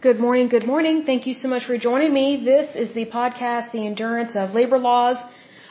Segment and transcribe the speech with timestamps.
[0.00, 1.02] Good morning, good morning.
[1.04, 2.44] Thank you so much for joining me.
[2.44, 5.18] This is the podcast, The Endurance of Labor Laws.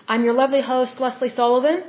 [0.06, 1.86] I'm your lovely host, Lesley Sullivan,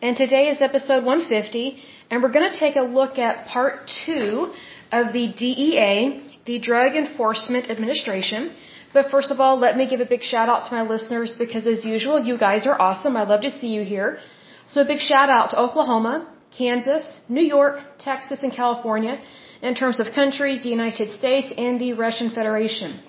[0.00, 4.52] and today is episode 150, and we're going to take a look at part two
[4.92, 8.52] of the DEA, the Drug Enforcement Administration.
[8.92, 11.66] But first of all, let me give a big shout out to my listeners because
[11.66, 13.16] as usual, you guys are awesome.
[13.16, 14.20] I love to see you here.
[14.68, 19.20] So a big shout out to Oklahoma, Kansas, New York, Texas, and California
[19.62, 23.00] in terms of countries, the United States, and the Russian Federation.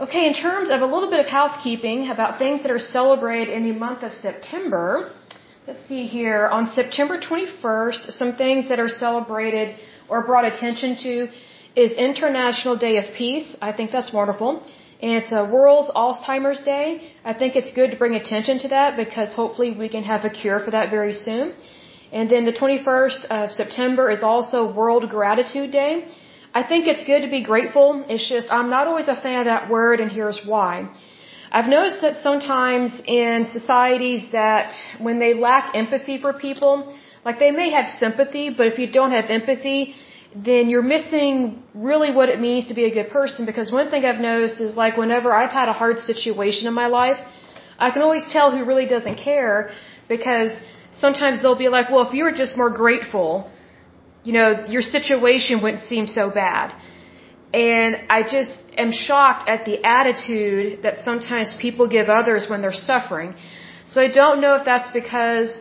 [0.00, 3.64] Okay, in terms of a little bit of housekeeping about things that are celebrated in
[3.64, 5.10] the month of September,
[5.66, 6.48] let's see here.
[6.48, 9.76] On September 21st, some things that are celebrated
[10.08, 11.28] or brought attention to
[11.76, 13.56] is International Day of Peace.
[13.60, 14.62] I think that's wonderful.
[15.02, 17.12] And it's a World's Alzheimer's Day.
[17.24, 20.30] I think it's good to bring attention to that because hopefully we can have a
[20.30, 21.54] cure for that very soon.
[22.12, 26.08] And then the 21st of September is also World Gratitude Day.
[26.52, 28.04] I think it's good to be grateful.
[28.08, 30.90] It's just, I'm not always a fan of that word and here's why.
[31.52, 37.50] I've noticed that sometimes in societies that when they lack empathy for people, like they
[37.50, 39.94] may have sympathy, but if you don't have empathy,
[40.34, 44.04] then you're missing really what it means to be a good person because one thing
[44.04, 47.18] I've noticed is like whenever I've had a hard situation in my life,
[47.78, 49.70] I can always tell who really doesn't care
[50.08, 50.52] because
[51.04, 53.50] sometimes they'll be like, well, if you were just more grateful,
[54.24, 56.74] you know, your situation wouldn't seem so bad.
[57.52, 62.82] And I just am shocked at the attitude that sometimes people give others when they're
[62.90, 63.34] suffering.
[63.86, 65.58] So I don't know if that's because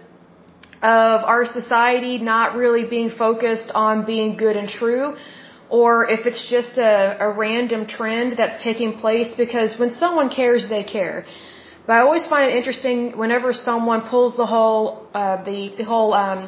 [0.82, 5.16] of our society not really being focused on being good and true,
[5.70, 10.70] or if it's just a, a random trend that's taking place because when someone cares,
[10.70, 11.26] they care.
[11.90, 16.14] But I always find it interesting whenever someone pulls the whole, uh, the, the whole,
[16.14, 16.40] um,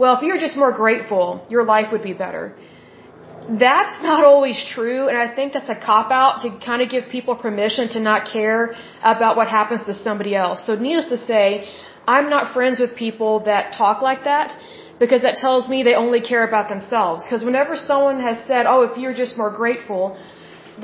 [0.00, 2.44] well, if you're just more grateful, your life would be better.
[3.66, 7.04] That's not always true, and I think that's a cop out to kind of give
[7.08, 8.74] people permission to not care
[9.14, 10.66] about what happens to somebody else.
[10.66, 11.68] So, needless to say,
[12.14, 14.48] I'm not friends with people that talk like that
[14.98, 17.22] because that tells me they only care about themselves.
[17.24, 20.18] Because whenever someone has said, oh, if you're just more grateful,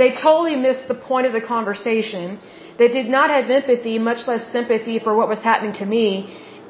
[0.00, 2.38] they totally miss the point of the conversation
[2.78, 6.06] they did not have empathy, much less sympathy for what was happening to me,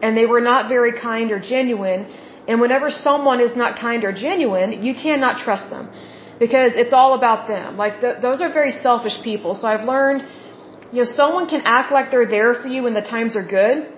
[0.03, 2.07] and they were not very kind or genuine.
[2.49, 5.91] And whenever someone is not kind or genuine, you cannot trust them
[6.39, 7.77] because it's all about them.
[7.77, 9.55] Like th- those are very selfish people.
[9.55, 10.23] So I've learned,
[10.93, 13.93] you know, someone can act like they're there for you when the times are good.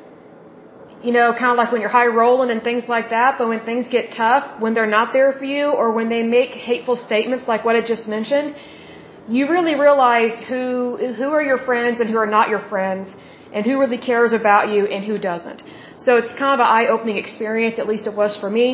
[1.02, 3.38] You know, kind of like when you're high rolling and things like that.
[3.38, 6.50] But when things get tough, when they're not there for you, or when they make
[6.50, 8.56] hateful statements like what I just mentioned,
[9.28, 10.62] you really realize who
[11.18, 13.14] who are your friends and who are not your friends
[13.52, 15.62] and who really cares about you and who doesn't.
[15.98, 18.68] So it's kind of an eye-opening experience, at least it was for me.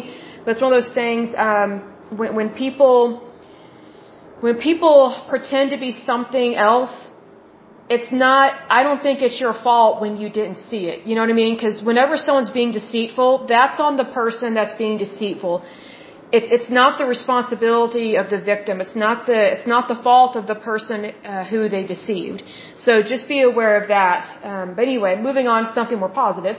[0.45, 1.71] But it's one of those things um,
[2.21, 2.99] when, when people
[4.41, 6.95] when people pretend to be something else.
[7.95, 8.49] It's not.
[8.71, 11.07] I don't think it's your fault when you didn't see it.
[11.07, 11.55] You know what I mean?
[11.55, 15.63] Because whenever someone's being deceitful, that's on the person that's being deceitful
[16.37, 18.81] it's it's not the responsibility of the victim.
[18.85, 22.41] It's not the it's not the fault of the person uh, who they deceived.
[22.87, 24.23] So just be aware of that.
[24.51, 26.57] Um, but anyway, moving on to something more positive.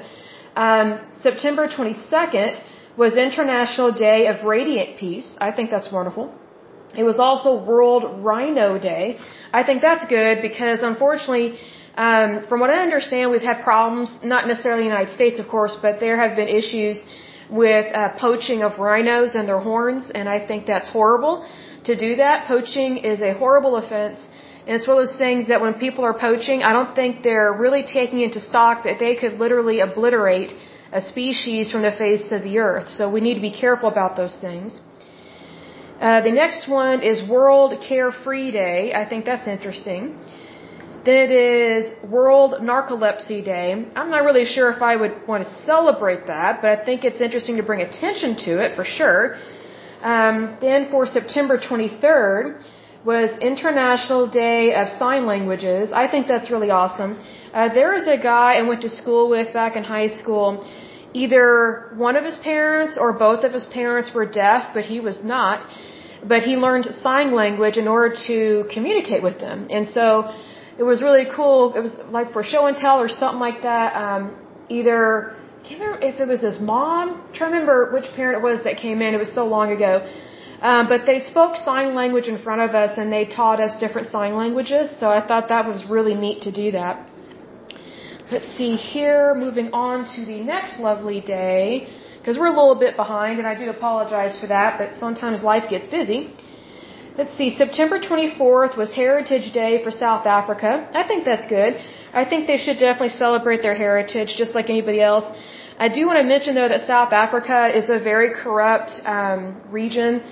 [0.65, 0.87] Um,
[1.27, 2.53] September 22nd
[3.01, 5.29] was International Day of Radiant Peace.
[5.47, 6.25] I think that's wonderful.
[7.01, 9.05] It was also World Rhino Day.
[9.59, 11.47] I think that's good because unfortunately,
[12.07, 15.47] um, from what I understand, we've had problems, not necessarily in the United States, of
[15.55, 16.97] course, but there have been issues
[17.49, 21.47] with uh, poaching of rhinos and their horns, and I think that's horrible
[21.83, 22.47] to do that.
[22.47, 24.27] Poaching is a horrible offense,
[24.65, 27.53] and it's one of those things that when people are poaching, I don't think they're
[27.53, 30.53] really taking into stock that they could literally obliterate
[30.91, 32.89] a species from the face of the earth.
[32.89, 34.79] So we need to be careful about those things.
[35.99, 38.93] Uh, the next one is World Carefree Day.
[38.93, 40.17] I think that's interesting.
[41.05, 43.65] Then it is World Narcolepsy Day.
[43.95, 47.21] I'm not really sure if I would want to celebrate that, but I think it's
[47.21, 49.37] interesting to bring attention to it for sure.
[50.01, 52.63] Um, then for September 23rd
[53.11, 55.91] was International Day of Sign Languages.
[55.93, 57.11] I think that's really awesome.
[57.53, 60.47] Uh, there is a guy I went to school with back in high school.
[61.13, 65.23] Either one of his parents or both of his parents were deaf, but he was
[65.23, 65.67] not.
[66.27, 69.67] But he learned sign language in order to communicate with them.
[69.69, 70.33] And so
[70.77, 71.73] it was really cool.
[71.73, 73.95] It was like for show and tell or something like that.
[73.95, 74.35] Um,
[74.69, 77.23] either I can't remember if it was his mom.
[77.33, 79.13] Trying to remember which parent it was that came in.
[79.13, 79.93] It was so long ago.
[80.61, 84.07] Um, but they spoke sign language in front of us and they taught us different
[84.09, 84.89] sign languages.
[84.99, 87.09] So I thought that was really neat to do that.
[88.31, 89.35] Let's see here.
[89.35, 91.87] Moving on to the next lovely day
[92.17, 94.79] because we're a little bit behind and I do apologize for that.
[94.79, 96.33] But sometimes life gets busy.
[97.17, 100.71] Let's see, September 24th was Heritage Day for South Africa.
[100.93, 101.77] I think that's good.
[102.11, 105.23] I think they should definitely celebrate their heritage just like anybody else.
[105.79, 110.23] I do want to mention though that South Africa is a very corrupt um, region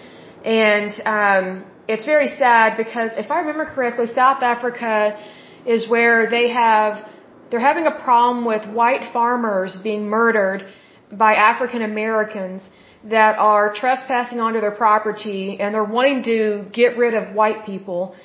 [0.44, 5.18] and um, it's very sad because if I remember correctly, South Africa
[5.66, 7.10] is where they have
[7.50, 10.66] they're having a problem with white farmers being murdered
[11.14, 12.62] by African Americans
[13.10, 18.16] that are trespassing onto their property and they're wanting to get rid of white people.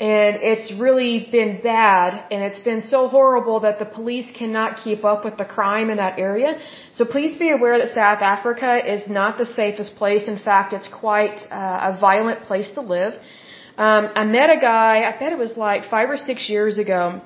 [0.00, 5.04] And it's really been bad and it's been so horrible that the police cannot keep
[5.04, 6.58] up with the crime in that area.
[6.92, 10.28] So please be aware that South Africa is not the safest place.
[10.28, 13.14] In fact, it's quite uh, a violent place to live.
[13.76, 17.20] Um, I met a guy, I bet it was like five or six years ago.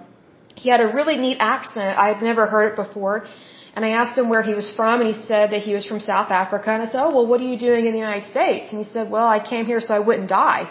[0.55, 1.99] He had a really neat accent.
[1.99, 3.27] I had never heard it before
[3.75, 5.99] and I asked him where he was from, and he said that he was from
[5.99, 6.71] South Africa.
[6.71, 8.71] And I said, Oh, well, what are you doing in the United States?
[8.71, 10.71] And he said, Well, I came here so I wouldn't die.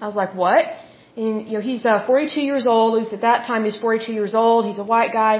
[0.00, 0.64] I was like, What?
[1.16, 2.90] And, you know, he's uh, 42 years old.
[3.02, 4.64] At at that time, he's 42 years old.
[4.64, 5.34] He's a white guy.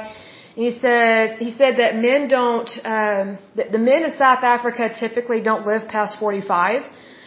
[0.57, 4.91] And he said, he said that men don't, um, that the men in South Africa
[5.05, 6.83] typically don't live past 45,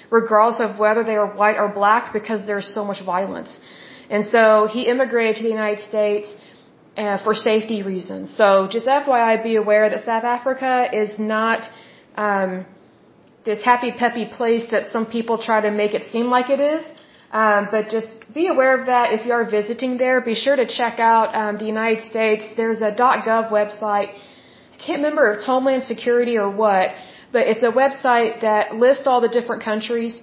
[0.09, 3.57] regardless of whether they are white or black, because there's so much violence.
[4.09, 6.27] And so he immigrated to the United States
[6.97, 8.35] uh, for safety reasons.
[8.35, 11.69] So just FYI, be aware that South Africa is not
[12.15, 12.65] um,
[13.45, 16.83] this happy peppy place that some people try to make it seem like it is.
[17.31, 20.19] Um, but just be aware of that if you are visiting there.
[20.19, 22.43] Be sure to check out um, the United States.
[22.57, 24.09] There's a .gov website.
[24.73, 26.89] I can't remember if it's Homeland Security or what,
[27.31, 30.21] but it's a website that lists all the different countries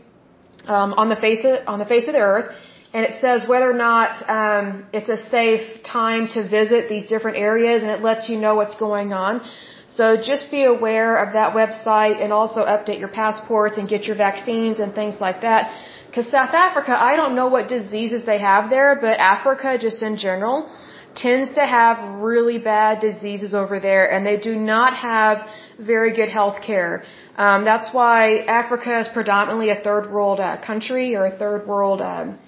[0.67, 2.55] um, on the face of on the face of the earth
[2.93, 7.37] and it says whether or not um, it's a safe time to visit these different
[7.37, 9.43] areas, and it lets you know what's going on.
[9.89, 14.17] So just be aware of that website and also update your passports and get your
[14.17, 15.73] vaccines and things like that.
[16.07, 20.17] Because South Africa, I don't know what diseases they have there, but Africa just in
[20.17, 20.71] general
[21.15, 25.47] tends to have really bad diseases over there, and they do not have
[25.79, 27.03] very good health care.
[27.37, 32.01] Um, that's why Africa is predominantly a third world uh, country or a third world.
[32.01, 32.39] Um,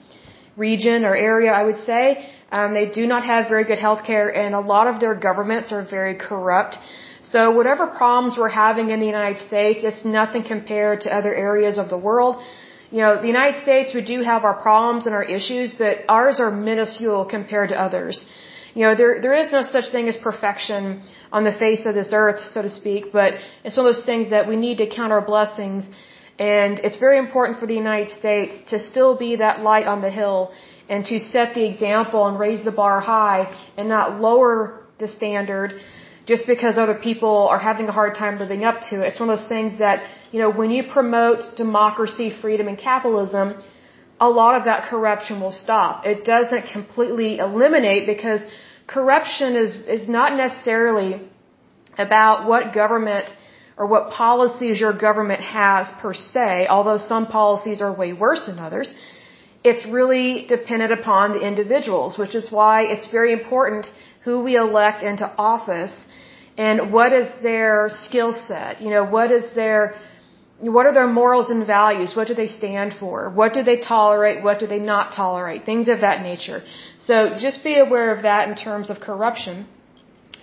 [0.56, 2.05] region or area, I would say.
[2.52, 5.73] Um, they do not have very good health care, and a lot of their governments
[5.73, 6.79] are very corrupt.
[7.23, 11.79] So whatever problems we're having in the United States, it's nothing compared to other areas
[11.79, 12.43] of the world.
[12.91, 16.41] You know, the United States, we do have our problems and our issues, but ours
[16.41, 18.25] are minuscule compared to others.
[18.75, 22.12] You know, there there is no such thing as perfection on the face of this
[22.12, 25.12] earth, so to speak, but it's one of those things that we need to count
[25.12, 25.85] our blessings
[26.41, 30.11] and it's very important for the United States to still be that light on the
[30.11, 30.53] hill
[30.89, 33.43] and to set the example and raise the bar high
[33.77, 34.55] and not lower
[34.99, 35.75] the standard
[36.25, 39.09] just because other people are having a hard time living up to it.
[39.09, 40.03] It's one of those things that,
[40.33, 43.55] you know, when you promote democracy, freedom, and capitalism,
[44.19, 46.07] a lot of that corruption will stop.
[46.07, 48.41] It doesn't completely eliminate because
[48.87, 51.21] corruption is, is not necessarily
[51.99, 53.29] about what government
[53.81, 58.59] or what policies your government has per se, although some policies are way worse than
[58.59, 58.88] others.
[59.71, 63.91] It's really dependent upon the individuals, which is why it's very important
[64.27, 65.94] who we elect into office
[66.59, 68.82] and what is their skill set.
[68.85, 69.81] You know, what is their,
[70.77, 72.15] what are their morals and values?
[72.15, 73.31] What do they stand for?
[73.41, 74.44] What do they tolerate?
[74.49, 75.65] What do they not tolerate?
[75.65, 76.63] Things of that nature.
[76.99, 77.15] So
[77.46, 79.67] just be aware of that in terms of corruption.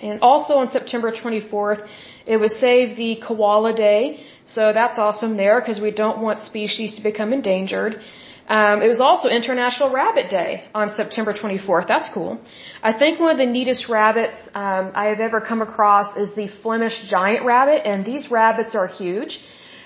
[0.01, 1.87] And also on September 24th,
[2.27, 4.19] it was Save the Koala Day,
[4.55, 8.01] so that's awesome there because we don't want species to become endangered.
[8.47, 11.87] Um, it was also International Rabbit Day on September 24th.
[11.87, 12.39] That's cool.
[12.81, 16.47] I think one of the neatest rabbits um, I have ever come across is the
[16.63, 19.39] Flemish giant rabbit, and these rabbits are huge.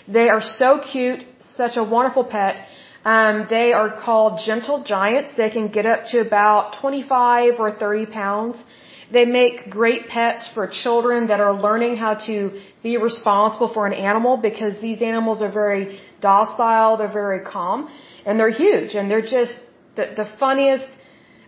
[0.07, 2.67] They are so cute, such a wonderful pet.
[3.03, 5.33] Um, they are called gentle giants.
[5.35, 8.63] They can get up to about 25 or 30 pounds.
[9.11, 12.35] They make great pets for children that are learning how to
[12.81, 17.89] be responsible for an animal because these animals are very docile, they're very calm,
[18.25, 19.59] and they're huge, and they're just
[19.95, 20.87] the, the funniest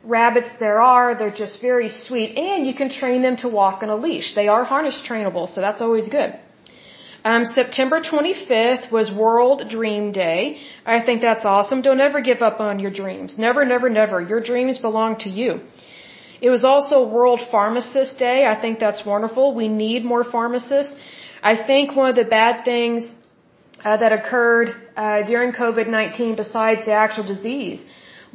[0.04, 1.18] rabbits there are.
[1.18, 4.36] They're just very sweet, and you can train them to walk on a leash.
[4.36, 6.38] They are harness trainable, so that's always good.
[7.26, 10.62] Um, September 25th was World Dream Day.
[10.86, 11.82] I think that's awesome.
[11.82, 13.40] Don't ever give up on your dreams.
[13.40, 14.20] Never, never, never.
[14.20, 15.62] Your dreams belong to you.
[16.46, 18.40] It was also World Pharmacist Day.
[18.54, 19.46] I think that's wonderful.
[19.64, 20.94] We need more pharmacists.
[21.52, 23.02] I think one of the bad things
[23.86, 27.80] uh, that occurred uh, during COVID-19 besides the actual disease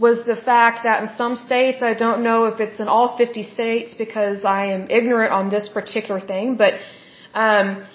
[0.07, 3.43] was the fact that in some states, I don't know if it's in all 50
[3.43, 6.75] states because I am ignorant on this particular thing, but
[7.35, 7.87] um,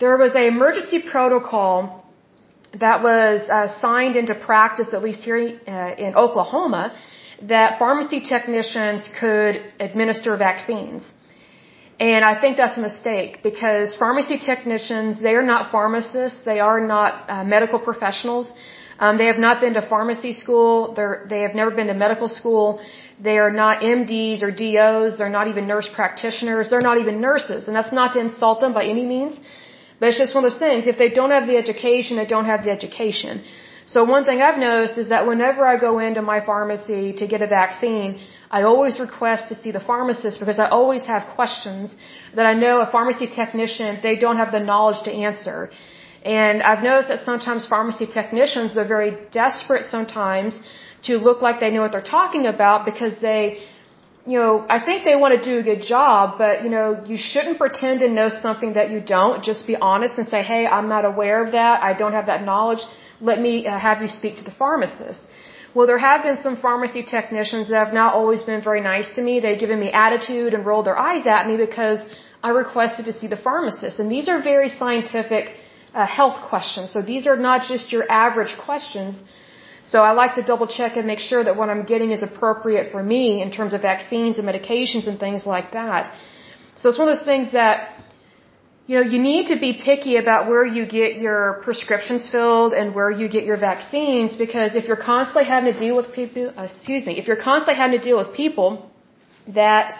[0.00, 2.04] there was an emergency protocol
[2.80, 6.84] that was uh, signed into practice, at least here uh, in Oklahoma,
[7.48, 11.02] that pharmacy technicians could administer vaccines.
[12.00, 16.80] And I think that's a mistake because pharmacy technicians, they are not pharmacists, they are
[16.80, 18.52] not uh, medical professionals.
[18.98, 22.28] Um, they have not been to pharmacy school, They're, they have never been to medical
[22.28, 22.80] school,
[23.28, 27.66] they are not MDs or DOs, they're not even nurse practitioners, they're not even nurses.
[27.66, 29.40] And that's not to insult them by any means,
[29.98, 30.86] but it's just one of those things.
[30.86, 33.42] If they don't have the education, they don't have the education.
[33.86, 37.42] So one thing I've noticed is that whenever I go into my pharmacy to get
[37.42, 38.20] a vaccine,
[38.50, 41.96] I always request to see the pharmacist because I always have questions
[42.36, 45.70] that I know a pharmacy technician, they don't have the knowledge to answer.
[46.24, 50.60] And I've noticed that sometimes pharmacy technicians, they're very desperate sometimes
[51.04, 53.58] to look like they know what they're talking about because they,
[54.24, 57.16] you know, I think they want to do a good job, but you know, you
[57.16, 59.42] shouldn't pretend to know something that you don't.
[59.42, 61.82] Just be honest and say, hey, I'm not aware of that.
[61.82, 62.84] I don't have that knowledge
[63.30, 65.22] let me uh, have you speak to the pharmacist.
[65.74, 69.22] Well, there have been some pharmacy technicians that have not always been very nice to
[69.28, 69.40] me.
[69.40, 72.00] They've given me attitude and rolled their eyes at me because
[72.42, 73.98] I requested to see the pharmacist.
[74.00, 75.54] And these are very scientific
[75.94, 76.90] uh, health questions.
[76.94, 79.16] So these are not just your average questions.
[79.84, 82.92] So I like to double check and make sure that what I'm getting is appropriate
[82.92, 86.12] for me in terms of vaccines and medications and things like that.
[86.80, 88.01] So it's one of those things that
[88.86, 92.94] you know, you need to be picky about where you get your prescriptions filled and
[92.94, 96.64] where you get your vaccines because if you're constantly having to deal with people, uh,
[96.64, 98.90] excuse me, if you're constantly having to deal with people
[99.46, 99.94] that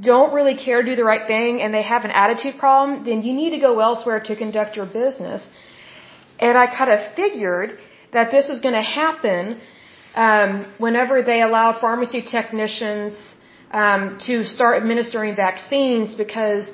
[0.00, 3.22] don't really care to do the right thing and they have an attitude problem, then
[3.22, 5.46] you need to go elsewhere to conduct your business.
[6.40, 7.78] And I kind of figured
[8.12, 9.60] that this was going to happen
[10.14, 13.14] um, whenever they allowed pharmacy technicians
[13.70, 16.68] um, to start administering vaccines because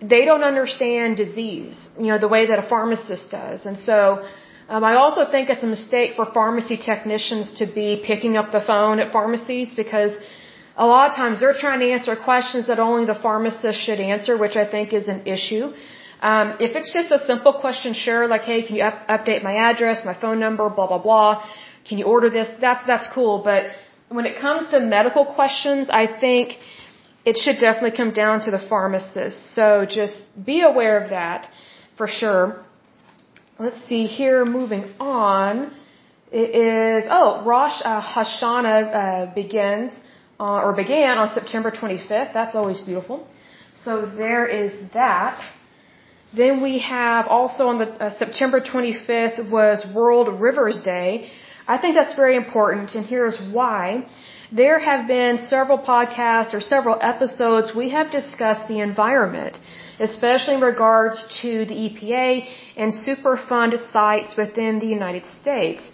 [0.00, 3.66] they don't understand disease, you know, the way that a pharmacist does.
[3.66, 4.24] And so,
[4.68, 8.60] um, I also think it's a mistake for pharmacy technicians to be picking up the
[8.60, 10.12] phone at pharmacies because
[10.76, 14.36] a lot of times they're trying to answer questions that only the pharmacist should answer,
[14.36, 15.72] which I think is an issue.
[16.20, 19.54] Um, if it's just a simple question, sure, like, hey, can you up- update my
[19.70, 21.44] address, my phone number, blah, blah, blah.
[21.88, 22.48] Can you order this?
[22.60, 23.42] That's, that's cool.
[23.42, 23.66] But
[24.08, 26.58] when it comes to medical questions, I think
[27.28, 29.38] it should definitely come down to the pharmacist.
[29.56, 29.64] So
[30.00, 30.16] just
[30.50, 31.40] be aware of that
[31.98, 32.44] for sure.
[33.58, 35.52] Let's see here, moving on.
[36.42, 39.92] It is, oh, Rosh Hashanah uh, begins,
[40.40, 42.32] uh, or began on September 25th.
[42.38, 43.18] That's always beautiful.
[43.84, 43.90] So
[44.24, 45.38] there is that.
[46.40, 51.30] Then we have also on the uh, September 25th was World Rivers Day.
[51.74, 54.06] I think that's very important, and here's why.
[54.50, 59.60] There have been several podcasts or several episodes we have discussed the environment,
[60.00, 62.30] especially in regards to the EPA
[62.78, 65.90] and Superfund sites within the United States.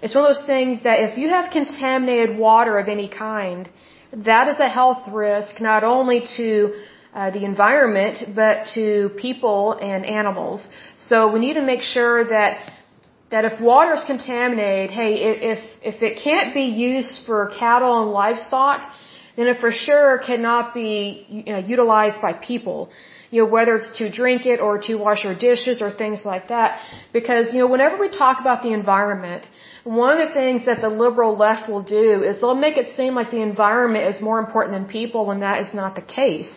[0.00, 3.68] It's one of those things that if you have contaminated water of any kind,
[4.12, 6.48] that is a health risk not only to
[7.12, 10.68] uh, the environment, but to people and animals.
[10.96, 12.58] So we need to make sure that
[13.30, 15.12] that if water is contaminated, hey,
[15.54, 18.80] if if it can't be used for cattle and livestock,
[19.36, 22.90] then it for sure cannot be you know, utilized by people.
[23.30, 26.48] You know, whether it's to drink it or to wash your dishes or things like
[26.48, 26.78] that.
[27.12, 29.48] Because, you know, whenever we talk about the environment,
[29.82, 33.16] one of the things that the liberal left will do is they'll make it seem
[33.16, 36.56] like the environment is more important than people when that is not the case.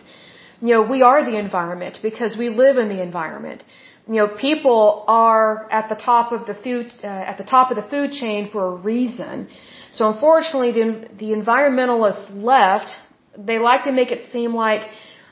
[0.62, 3.64] You know, we are the environment because we live in the environment
[4.06, 7.76] you know, people are at the top of the food uh, at the top of
[7.76, 9.48] the food chain for a reason.
[9.92, 12.90] So unfortunately, the, the environmentalists left.
[13.36, 14.82] They like to make it seem like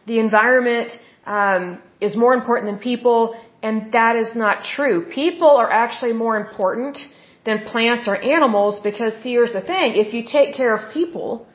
[0.07, 0.93] the environment
[1.27, 3.21] um, is more important than people,
[3.63, 5.07] and that is not true.
[5.11, 6.99] People are actually more important
[7.45, 11.47] than plants or animals because see, here's the thing: if you take care of people,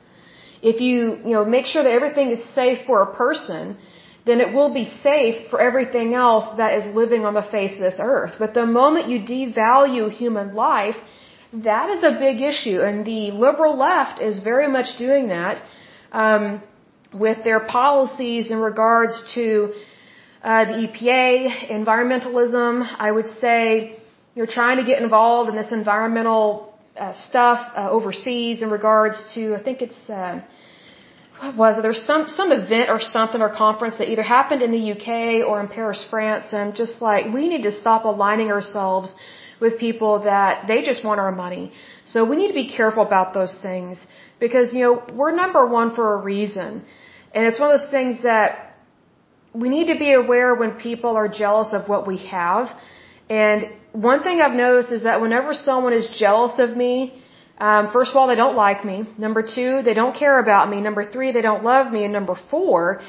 [0.62, 3.76] if you you know make sure that everything is safe for a person,
[4.26, 7.80] then it will be safe for everything else that is living on the face of
[7.80, 8.34] this earth.
[8.38, 10.96] But the moment you devalue human life,
[11.52, 12.80] that is a big issue.
[12.80, 15.62] And the liberal left is very much doing that
[16.12, 16.62] um,
[17.12, 19.74] with their policies in regards to
[20.42, 22.88] uh, the EPA, environmentalism.
[22.98, 23.98] I would say
[24.34, 29.54] you're trying to get involved in this environmental uh, stuff uh, overseas in regards to,
[29.54, 30.08] I think it's.
[30.08, 30.40] Uh,
[31.40, 31.82] what was it?
[31.82, 35.60] There's some some event or something or conference that either happened in the UK or
[35.60, 39.14] in Paris, France, and just like we need to stop aligning ourselves
[39.60, 41.72] with people that they just want our money.
[42.04, 44.00] So we need to be careful about those things
[44.38, 46.84] because you know we're number one for a reason,
[47.34, 48.76] and it's one of those things that
[49.52, 52.68] we need to be aware when people are jealous of what we have,
[53.28, 57.22] and one thing I've noticed is that whenever someone is jealous of me,
[57.58, 59.06] um, first of all, they don't like me.
[59.16, 60.80] Number two, they don't care about me.
[60.80, 62.04] Number three, they don't love me.
[62.04, 63.00] And number four,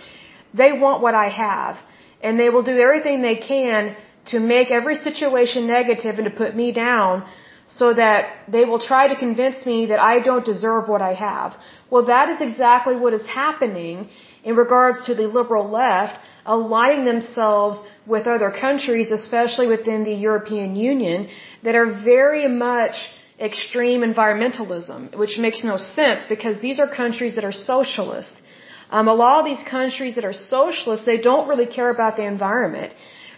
[0.54, 1.78] they want what I have.
[2.22, 3.96] And they will do everything they can
[4.28, 7.26] to make every situation negative and to put me down
[7.68, 11.56] so that they will try to convince me that I don't deserve what I have.
[11.90, 14.10] Well, that is exactly what is happening
[14.44, 20.76] in regards to the liberal left aligning themselves with other countries, especially within the European
[20.76, 21.28] Union,
[21.64, 22.96] that are very much
[23.40, 28.42] extreme environmentalism, which makes no sense because these are countries that are socialist.
[28.90, 32.24] Um, a lot of these countries that are socialist, they don't really care about the
[32.24, 32.94] environment.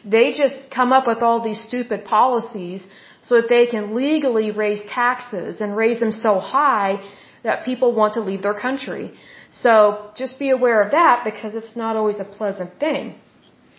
[0.05, 2.87] They just come up with all these stupid policies
[3.21, 7.01] so that they can legally raise taxes and raise them so high
[7.43, 9.13] that people want to leave their country.
[9.49, 13.15] So just be aware of that because it's not always a pleasant thing.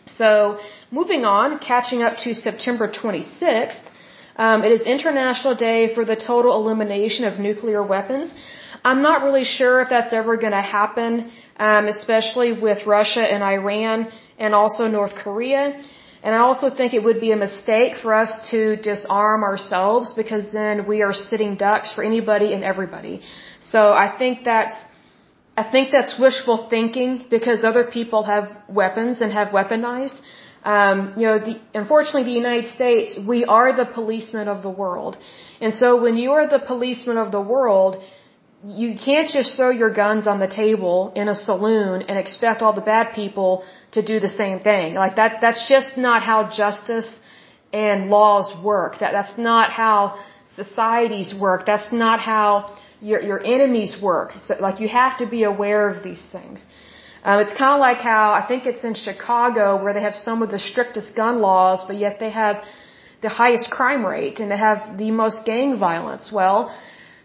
[0.07, 0.59] So
[0.91, 3.83] moving on, catching up to September 26th,
[4.39, 8.33] um, it is International Day for the Total Elimination of Nuclear Weapons.
[8.85, 13.43] I'm not really sure if that's ever going to happen, um, especially with Russia and
[13.43, 15.63] Iran and also North Korea.
[16.23, 20.51] And I also think it would be a mistake for us to disarm ourselves because
[20.53, 23.23] then we are sitting ducks for anybody and everybody.
[23.61, 24.77] So I think that's
[25.57, 30.21] I think that's wishful thinking because other people have weapons and have weaponized.
[30.75, 35.17] Um, you know, the, unfortunately, the United States, we are the policemen of the world.
[35.65, 37.93] And so when you are the policeman of the world,
[38.83, 42.75] you can't just throw your guns on the table in a saloon and expect all
[42.81, 44.89] the bad people to do the same thing.
[45.05, 47.11] Like that, that's just not how justice
[47.73, 48.99] and laws work.
[49.01, 50.19] That, that's not how
[50.55, 51.65] societies work.
[51.65, 54.33] That's not how your, your enemies work.
[54.47, 56.59] So, like you have to be aware of these things.
[57.25, 60.43] Um, it's kind of like how I think it's in Chicago where they have some
[60.43, 62.63] of the strictest gun laws, but yet they have
[63.23, 66.31] the highest crime rate and they have the most gang violence.
[66.33, 66.75] Well,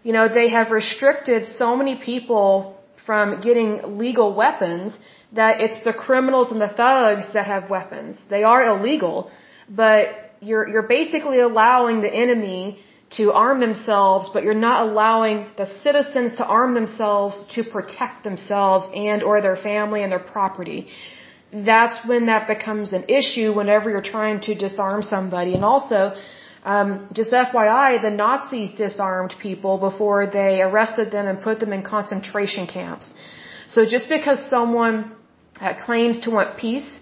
[0.02, 4.96] you know, they have restricted so many people from getting legal weapons
[5.32, 8.18] that it's the criminals and the thugs that have weapons.
[8.30, 9.30] They are illegal,
[9.68, 10.08] but
[10.40, 12.78] you're, you're basically allowing the enemy
[13.10, 18.86] to arm themselves, but you're not allowing the citizens to arm themselves to protect themselves
[18.94, 20.88] and or their family and their property.
[21.52, 25.54] That's when that becomes an issue whenever you're trying to disarm somebody.
[25.54, 26.14] And also,
[26.64, 31.82] um, just FYI, the Nazis disarmed people before they arrested them and put them in
[31.82, 33.12] concentration camps.
[33.68, 35.14] So just because someone
[35.60, 36.98] uh, claims to want peace,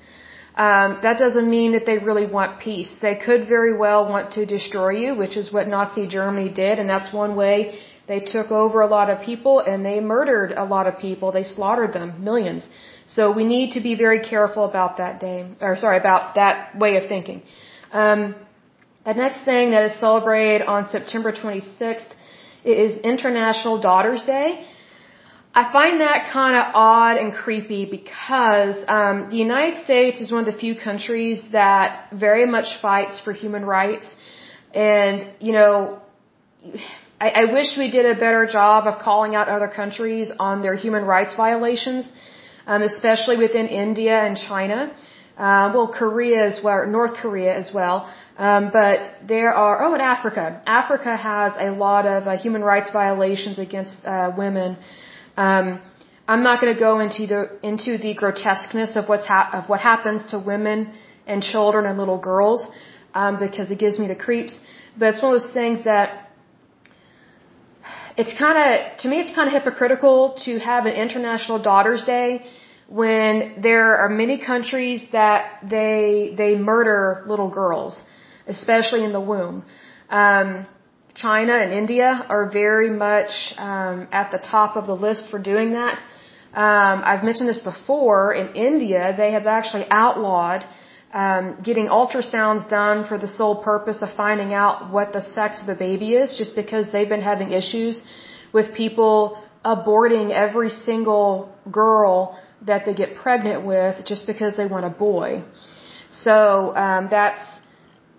[0.57, 2.95] um, that doesn't mean that they really want peace.
[3.01, 6.88] They could very well want to destroy you, which is what Nazi Germany did, and
[6.88, 10.87] that's one way they took over a lot of people and they murdered a lot
[10.87, 11.33] of people.
[11.33, 12.69] They slaughtered them, millions.
[13.07, 16.97] So we need to be very careful about that day, or sorry, about that way
[16.97, 17.43] of thinking.
[17.93, 18.35] Um,
[19.05, 22.11] the next thing that is celebrated on September 26th
[22.65, 24.65] is International Daughters Day.
[25.55, 30.41] I find that kind of odd and creepy because um, the United States is one
[30.41, 34.17] of the few countries that very much fights for human rights,
[34.73, 36.01] and you know,
[37.21, 40.75] I, I wish we did a better job of calling out other countries on their
[40.75, 42.11] human rights violations,
[42.67, 44.91] um, especially within India and China.
[45.37, 48.11] Uh, well, Korea as well, North Korea as well.
[48.38, 50.62] Um, but there are, oh, in Africa.
[50.67, 54.79] Africa has a lot of uh, human rights violations against uh, women.
[55.37, 55.81] Um,
[56.29, 59.81] I'm not going to go into the into the grotesqueness of what's hap- of what
[59.81, 60.92] happens to women
[61.27, 62.68] and children and little girls
[63.14, 64.59] um, because it gives me the creeps.
[64.99, 66.31] But it's one of those things that
[68.16, 72.45] it's kind of to me it's kind of hypocritical to have an International Daughters Day
[72.88, 78.01] when there are many countries that they they murder little girls,
[78.47, 79.64] especially in the womb.
[80.11, 80.66] Um,
[81.14, 85.72] China and India are very much um, at the top of the list for doing
[85.72, 85.98] that.
[86.55, 88.35] Um, I've mentioned this before.
[88.35, 90.64] In India, they have actually outlawed
[91.12, 95.66] um, getting ultrasounds done for the sole purpose of finding out what the sex of
[95.66, 98.03] the baby is, just because they've been having issues
[98.53, 104.85] with people aborting every single girl that they get pregnant with just because they want
[104.85, 105.42] a boy.
[106.11, 107.42] So um, that's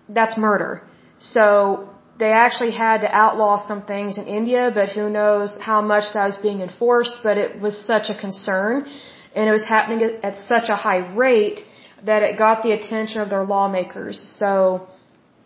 [0.08, 0.82] that's murder.
[1.18, 6.04] So they actually had to outlaw some things in India, but who knows how much
[6.14, 8.86] that was being enforced, but it was such a concern
[9.34, 11.60] and it was happening at such a high rate
[12.04, 14.16] that it got the attention of their lawmakers.
[14.38, 14.86] So,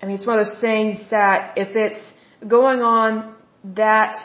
[0.02, 2.02] I mean, it's one of those things that if it's
[2.46, 4.16] going on that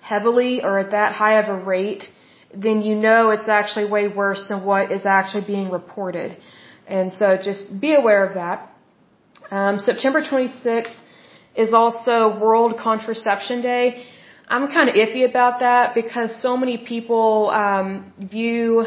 [0.00, 2.04] heavily or at that high of a rate,
[2.52, 6.36] then you know it's actually way worse than what is actually being reported.
[6.88, 8.68] And so just be aware of that.
[9.50, 10.94] Um, September 26th
[11.54, 14.04] is also World Contraception Day.
[14.48, 18.86] I'm kind of iffy about that because so many people um, view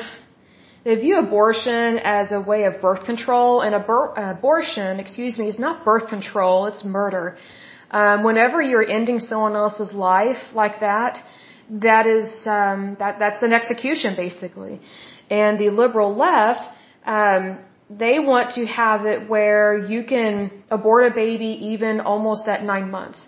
[0.84, 5.58] they view abortion as a way of birth control, and abor- abortion, excuse me, is
[5.58, 7.38] not birth control; it's murder.
[7.89, 11.23] Um, whenever you're ending someone else's life like that,
[11.69, 14.82] that is um, that that's an execution basically.
[15.30, 16.67] And the liberal left,
[17.06, 17.60] um,
[17.97, 22.89] they want to have it where you can abort a baby even almost at nine
[22.89, 23.27] months.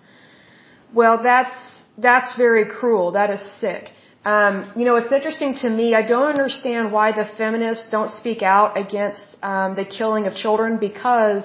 [0.94, 1.56] Well, that's
[1.98, 3.12] that's very cruel.
[3.14, 3.92] That is sick.
[4.26, 5.94] Um, you know, it's interesting to me.
[5.94, 10.78] I don't understand why the feminists don't speak out against um, the killing of children
[10.80, 11.44] because,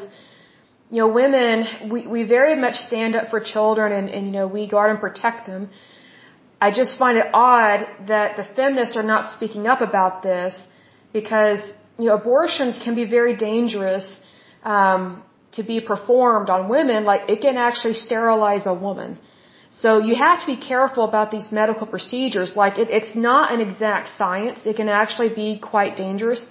[0.91, 4.47] you know, women we we very much stand up for children and, and you know
[4.47, 5.69] we guard and protect them.
[6.61, 10.55] I just find it odd that the feminists are not speaking up about this
[11.13, 11.61] because
[12.01, 14.07] you know abortions can be very dangerous
[14.75, 17.05] um, to be performed on women.
[17.05, 19.19] Like it can actually sterilize a woman.
[19.83, 22.57] So you have to be careful about these medical procedures.
[22.57, 24.67] Like it, it's not an exact science.
[24.67, 26.43] It can actually be quite dangerous.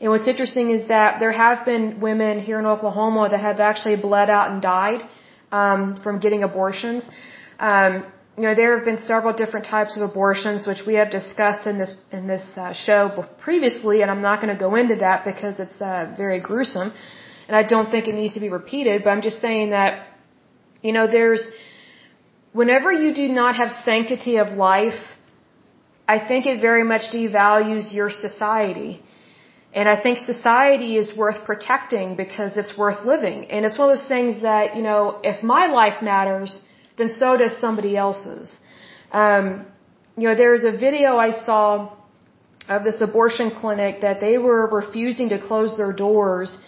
[0.00, 3.96] And what's interesting is that there have been women here in Oklahoma that have actually
[3.96, 5.00] bled out and died
[5.50, 7.08] um, from getting abortions.
[7.58, 8.04] Um,
[8.36, 11.78] you know, there have been several different types of abortions, which we have discussed in
[11.78, 15.60] this in this uh, show previously, and I'm not going to go into that because
[15.60, 16.92] it's uh, very gruesome,
[17.46, 19.04] and I don't think it needs to be repeated.
[19.04, 20.06] But I'm just saying that,
[20.80, 21.46] you know, there's
[22.52, 25.00] whenever you do not have sanctity of life,
[26.08, 29.02] I think it very much devalues your society.
[29.74, 33.50] And I think society is worth protecting because it's worth living.
[33.50, 36.62] And it's one of those things that, you know, if my life matters,
[36.98, 38.56] then so does somebody else's.
[39.12, 39.66] Um,
[40.16, 41.92] you know, there's a video I saw
[42.68, 46.58] of this abortion clinic that they were refusing to close their doors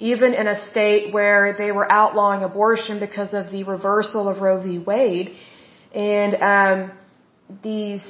[0.00, 4.60] even in a state where they were outlawing abortion because of the reversal of Roe
[4.62, 4.78] v.
[4.78, 5.36] Wade.
[5.94, 6.92] And um,
[7.62, 8.04] these,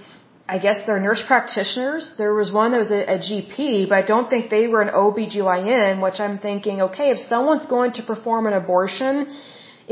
[0.48, 2.14] I guess they're nurse practitioners.
[2.16, 4.94] There was one that was a, a GP, but I don't think they were an
[4.94, 9.14] OBGYN, which I'm thinking, okay, if someone's going to perform an abortion,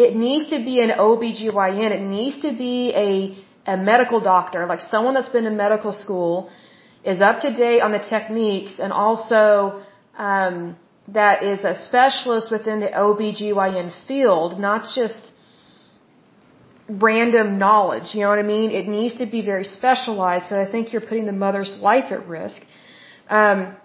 [0.05, 1.91] it needs to be an OBGYN.
[1.99, 6.51] It needs to be a, a medical doctor, like someone that's been in medical school,
[7.05, 9.83] is up to date on the techniques, and also
[10.17, 10.77] um,
[11.09, 15.33] that is a specialist within the OBGYN field, not just
[16.89, 18.71] random knowledge, you know what I mean?
[18.71, 22.27] It needs to be very specialized, so I think you're putting the mother's life at
[22.29, 22.63] risk.
[23.29, 23.77] Um,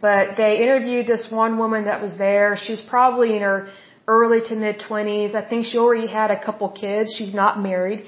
[0.00, 2.56] but they interviewed this one woman that was there.
[2.64, 3.68] She was probably in her
[4.08, 5.34] early to mid 20s.
[5.34, 7.14] I think she already had a couple kids.
[7.14, 8.04] She's not married.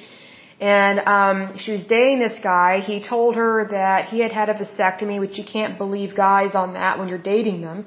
[0.60, 2.80] And um, she was dating this guy.
[2.80, 6.74] He told her that he had had a vasectomy, which you can't believe guys on
[6.74, 7.86] that when you're dating them.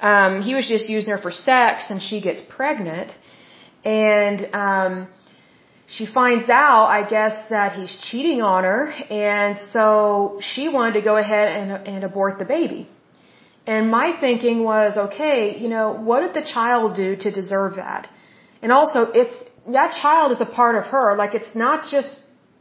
[0.00, 3.12] Um, he was just using her for sex, and she gets pregnant,
[3.84, 5.08] and um,
[5.86, 11.02] she finds out, I guess, that he's cheating on her, and so she wanted to
[11.02, 12.88] go ahead and, and abort the baby.
[13.74, 18.08] And my thinking was, okay, you know, what did the child do to deserve that?
[18.62, 19.36] And also, it's
[19.78, 21.06] that child is a part of her.
[21.22, 22.12] Like, it's not just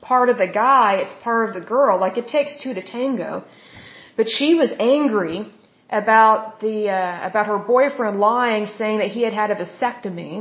[0.01, 1.93] part of the guy; it's part of the girl.
[2.05, 3.31] Like, it takes two to tango.
[4.17, 5.37] But she was angry
[6.01, 10.33] about the uh, about her boyfriend lying, saying that he had had a vasectomy,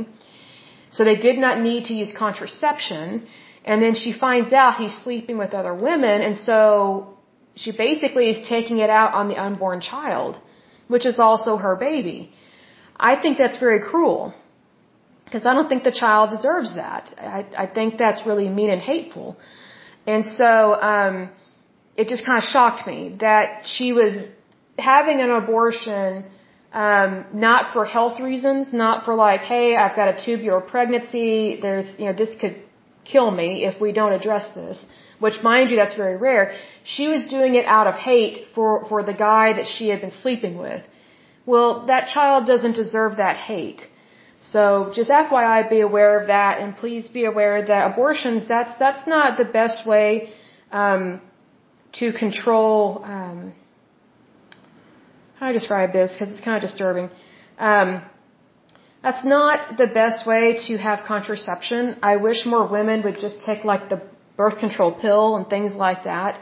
[0.95, 3.07] so they did not need to use contraception.
[3.69, 6.59] And then she finds out he's sleeping with other women, and so
[7.63, 10.39] she basically is taking it out on the unborn child,
[10.93, 12.19] which is also her baby.
[13.11, 14.33] I think that's very cruel
[15.23, 17.13] because I don't think the child deserves that.
[17.17, 19.37] I, I think that's really mean and hateful.
[20.07, 20.49] And so
[20.91, 21.15] um,
[21.95, 24.13] it just kind of shocked me that she was
[24.77, 26.25] having an abortion
[26.71, 31.59] um, not for health reasons, not for like, hey, I've got a tubular pregnancy.
[31.61, 32.57] There's, you know, this could
[33.05, 34.83] kill me if we don't address this.
[35.19, 36.53] Which, mind you, that's very rare.
[36.83, 40.15] She was doing it out of hate for for the guy that she had been
[40.23, 40.83] sleeping with.
[41.45, 43.81] Well, that child doesn't deserve that hate.
[44.41, 49.05] So just FYI, be aware of that, and please be aware that abortions that's that's
[49.07, 50.29] not the best way
[50.71, 51.21] um,
[51.93, 53.01] to control.
[53.03, 53.53] Um,
[55.35, 56.11] how do I describe this?
[56.11, 57.09] Because it's kind of disturbing.
[57.57, 58.01] Um,
[59.01, 61.97] that's not the best way to have contraception.
[62.01, 64.01] I wish more women would just take like the
[64.41, 66.33] birth control pill and things like that.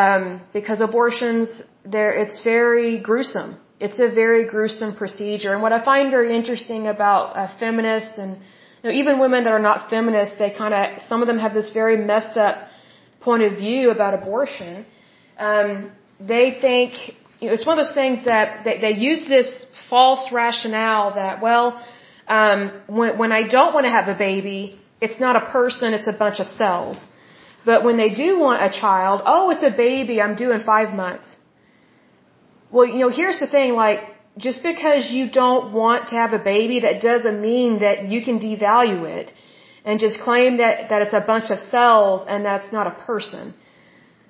[0.00, 0.22] Um,
[0.58, 1.48] because abortions,
[1.94, 3.50] there, it's very gruesome.
[3.84, 5.52] It's a very gruesome procedure.
[5.54, 8.30] And what I find very interesting about uh, feminists and
[8.80, 11.54] you know, even women that are not feminists, they kind of, some of them have
[11.60, 12.56] this very messed up
[13.28, 14.72] point of view about abortion.
[15.48, 15.70] Um,
[16.32, 16.90] they think
[17.40, 19.48] you know, it's one of those things that they, they use this
[19.92, 21.66] false rationale that, well,
[22.40, 22.60] Um,
[22.98, 24.60] when, when I don't want to have a baby,
[25.00, 27.04] it's not a person, it's a bunch of cells.
[27.64, 30.94] But when they do want a child, oh, it's a baby, I'm due in five
[30.94, 31.26] months.
[32.70, 34.00] Well, you know, here's the thing, like,
[34.38, 38.38] just because you don't want to have a baby, that doesn't mean that you can
[38.38, 39.32] devalue it
[39.84, 43.54] and just claim that, that it's a bunch of cells and that's not a person.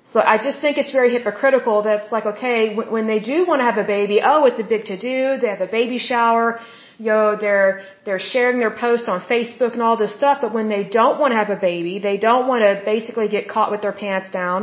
[0.05, 3.59] So I just think it's very hypocritical that it's like, okay, when they do want
[3.61, 6.59] to have a baby, oh, it's a big to do, they have a baby shower,
[7.01, 10.67] you know, they're, they're sharing their posts on Facebook and all this stuff, but when
[10.73, 13.81] they don't want to have a baby, they don't want to basically get caught with
[13.85, 14.59] their pants down,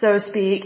[0.00, 0.60] so to speak,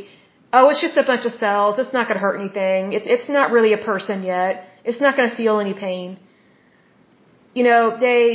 [0.55, 3.29] oh, it's just a bunch of cells, it's not going to hurt anything, it's, it's
[3.39, 6.19] not really a person yet, it's not going to feel any pain.
[7.59, 8.27] You know, they,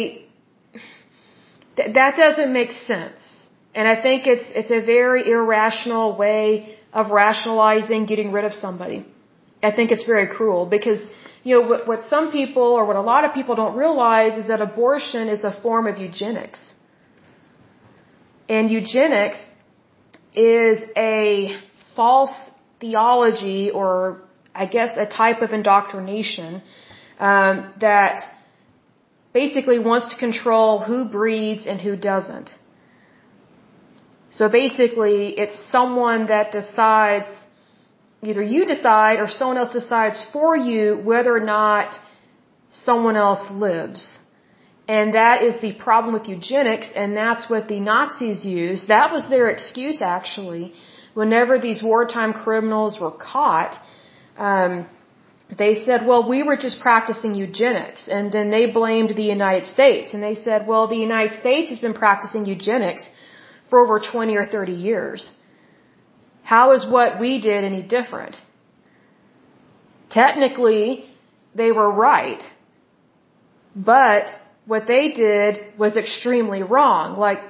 [1.78, 3.22] th- that doesn't make sense.
[3.74, 9.00] And I think it's, it's a very irrational way of rationalizing getting rid of somebody.
[9.64, 11.00] I think it's very cruel because
[11.48, 14.48] you know, what, what some people or what a lot of people don't realize is
[14.52, 16.62] that abortion is a form of eugenics.
[18.56, 19.40] And eugenics
[20.34, 21.58] is a
[21.96, 22.36] false
[22.82, 23.88] theology or
[24.64, 26.62] I guess a type of indoctrination
[27.18, 28.16] um, that
[29.32, 32.50] basically wants to control who breeds and who doesn't.
[34.30, 37.30] So basically, it's someone that decides
[38.22, 41.96] either you decide or someone else decides for you whether or not
[42.70, 44.20] someone else lives.
[44.88, 48.88] And that is the problem with eugenics, and that's what the Nazis used.
[48.88, 50.74] That was their excuse, actually.
[51.14, 53.78] Whenever these wartime criminals were caught,
[54.38, 54.88] um,
[55.58, 58.08] they said, well, we were just practicing eugenics.
[58.08, 60.14] And then they blamed the United States.
[60.14, 63.10] And they said, well, the United States has been practicing eugenics
[63.70, 65.32] for over 20 or 30 years.
[66.54, 68.36] How is what we did any different?
[70.10, 70.86] Technically,
[71.62, 72.42] they were right.
[73.76, 74.28] But
[74.66, 77.18] what they did was extremely wrong.
[77.26, 77.42] Like,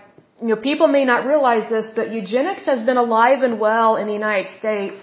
[0.42, 4.08] you know, people may not realize this, but eugenics has been alive and well in
[4.08, 5.00] the United States,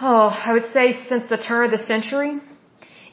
[0.00, 2.32] oh, I would say since the turn of the century.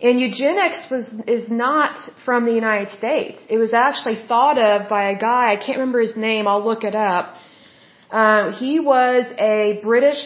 [0.08, 3.46] And eugenics was, is not from the United States.
[3.50, 6.86] It was actually thought of by a guy, I can't remember his name, I'll look
[6.86, 7.36] it up
[8.14, 10.22] um, he was a British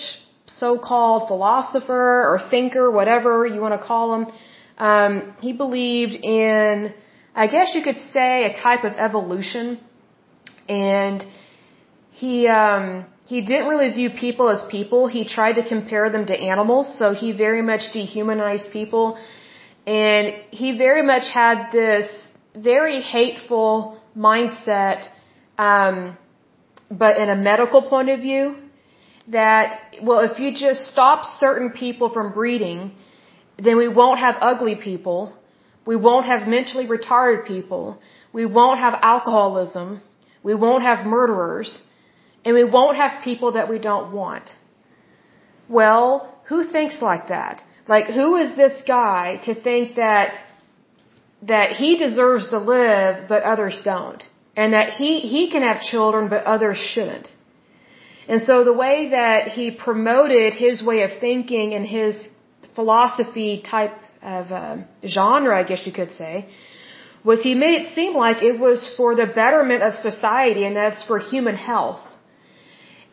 [0.46, 4.24] so-called philosopher or thinker, whatever you want to call him.
[4.78, 6.94] Um, he believed in,
[7.34, 9.80] I guess you could say, a type of evolution,
[10.68, 11.26] and
[12.12, 15.08] he um, he didn't really view people as people.
[15.08, 19.18] He tried to compare them to animals, so he very much dehumanized people,
[19.86, 22.08] and he very much had this
[22.54, 25.08] very hateful mindset.
[25.58, 26.18] Um,
[26.90, 28.56] but in a medical point of view,
[29.28, 32.94] that, well, if you just stop certain people from breeding,
[33.58, 35.34] then we won't have ugly people.
[35.86, 38.00] We won't have mentally retarded people.
[38.32, 40.02] We won't have alcoholism.
[40.44, 41.84] We won't have murderers.
[42.46, 44.52] And we won't have people that we don't want.
[45.68, 47.64] Well, who thinks like that?
[47.88, 50.34] Like, who is this guy to think that,
[51.42, 54.24] that he deserves to live, but others don't?
[54.58, 57.28] And that he, he can have children but others shouldn't.
[58.28, 62.28] And so the way that he promoted his way of thinking and his
[62.76, 66.34] philosophy type of uh, genre, I guess you could say,
[67.24, 71.04] was he made it seem like it was for the betterment of society and that's
[71.10, 72.02] for human health.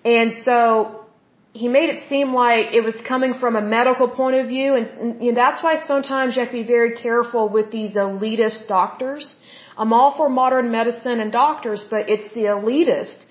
[0.05, 1.05] And so
[1.53, 4.87] he made it seem like it was coming from a medical point of view and,
[4.87, 9.37] and know, that's why sometimes you have to be very careful with these elitist doctors
[9.77, 13.25] I'm all for modern medicine and doctors, but it's the elitist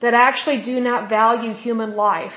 [0.00, 2.36] that actually do not value human life.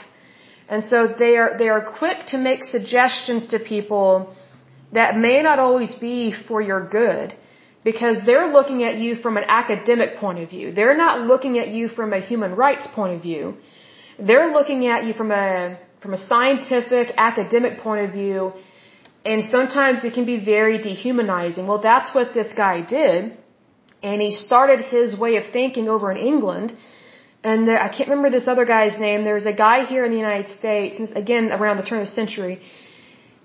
[0.68, 4.36] And so they are, they are quick to make suggestions to people
[4.94, 7.34] that may not always be for your good
[7.84, 10.72] because they're looking at you from an academic point of view.
[10.72, 13.58] They're not looking at you from a human rights point of view.
[14.20, 18.54] They're looking at you from a, from a scientific, academic point of view
[19.26, 21.68] and sometimes it can be very dehumanizing.
[21.68, 23.38] Well, that's what this guy did.
[24.02, 26.74] And he started his way of thinking over in England.
[27.44, 29.24] And there, I can't remember this other guy's name.
[29.24, 32.62] There's a guy here in the United States, again, around the turn of the century.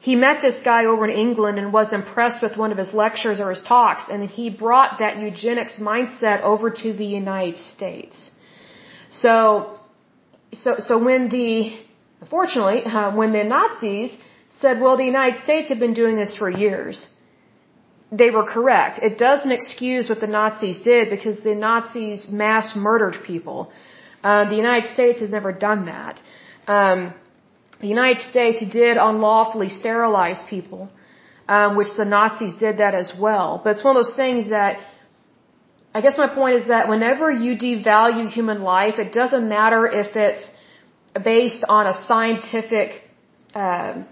[0.01, 3.41] He met this guy over in England and was impressed with one of his lectures
[3.41, 4.05] or his talks.
[4.11, 8.31] And he brought that eugenics mindset over to the United States.
[9.11, 9.79] So,
[10.53, 11.79] so, so when the,
[12.21, 14.11] unfortunately, uh, when the Nazis
[14.61, 17.09] said, well, the United States had been doing this for years.
[18.21, 18.95] They were correct.
[19.09, 23.59] It doesn't excuse what the Nazis did because the Nazis mass murdered people.
[24.29, 26.15] Uh, the United States has never done that.
[26.77, 27.01] Um,
[27.85, 30.83] the United States did unlawfully sterilize people.
[31.49, 33.61] um, which the Nazis did that as well.
[33.63, 34.79] But it's one of those things that
[35.93, 40.17] I guess my point is that whenever you devalue human life, it doesn't matter if
[40.17, 40.51] it's
[41.23, 43.03] based on a scientific
[43.55, 44.03] uh,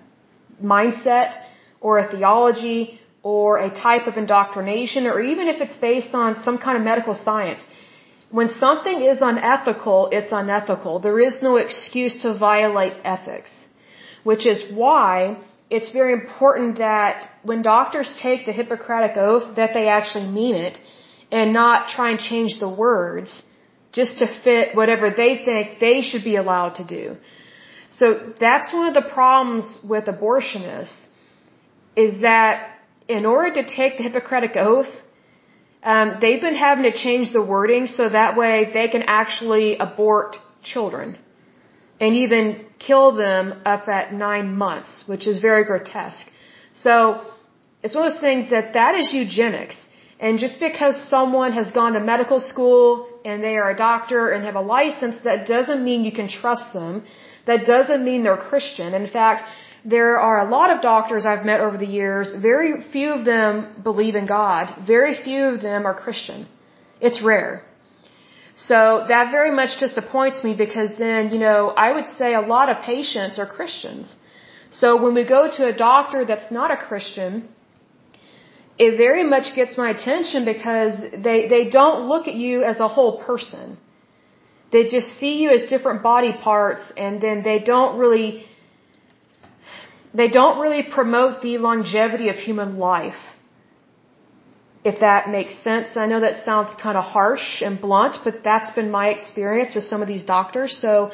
[0.62, 1.36] mindset
[1.80, 6.58] or a theology or a type of indoctrination or even if it's based on some
[6.58, 7.60] kind of medical science.
[8.30, 11.00] When something is unethical, it's unethical.
[11.00, 13.50] There is no excuse to violate ethics.
[14.24, 15.36] Which is why
[15.68, 20.78] it's very important that when doctors take the Hippocratic Oath that they actually mean it
[21.30, 23.42] and not try and change the words
[23.92, 27.16] just to fit whatever they think they should be allowed to do.
[27.90, 31.06] So that's one of the problems with abortionists
[31.94, 32.71] is that
[33.08, 34.92] in order to take the Hippocratic Oath,
[35.82, 40.36] um, they've been having to change the wording so that way they can actually abort
[40.62, 41.18] children
[42.00, 46.28] and even kill them up at nine months, which is very grotesque.
[46.74, 46.92] So
[47.82, 49.76] it's one of those things that that is eugenics.
[50.20, 54.44] And just because someone has gone to medical school and they are a doctor and
[54.44, 57.04] have a license, that doesn't mean you can trust them.
[57.46, 58.94] That doesn't mean they're Christian.
[58.94, 59.48] In fact,
[59.84, 62.30] there are a lot of doctors I've met over the years.
[62.30, 64.74] Very few of them believe in God.
[64.86, 66.46] Very few of them are Christian.
[67.00, 67.64] It's rare.
[68.54, 72.68] So that very much disappoints me because then, you know, I would say a lot
[72.68, 74.14] of patients are Christians.
[74.70, 77.48] So when we go to a doctor that's not a Christian,
[78.78, 80.94] it very much gets my attention because
[81.28, 83.78] they, they don't look at you as a whole person.
[84.70, 88.46] They just see you as different body parts and then they don't really,
[90.14, 93.22] they don't really promote the longevity of human life.
[94.84, 95.96] If that makes sense.
[95.96, 99.84] I know that sounds kind of harsh and blunt, but that's been my experience with
[99.84, 100.76] some of these doctors.
[100.80, 101.12] So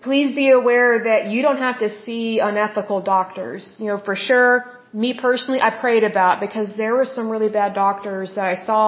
[0.00, 3.76] please be aware that you don't have to see unethical doctors.
[3.78, 7.74] You know, for sure, me personally, I prayed about because there were some really bad
[7.74, 8.84] doctors that I saw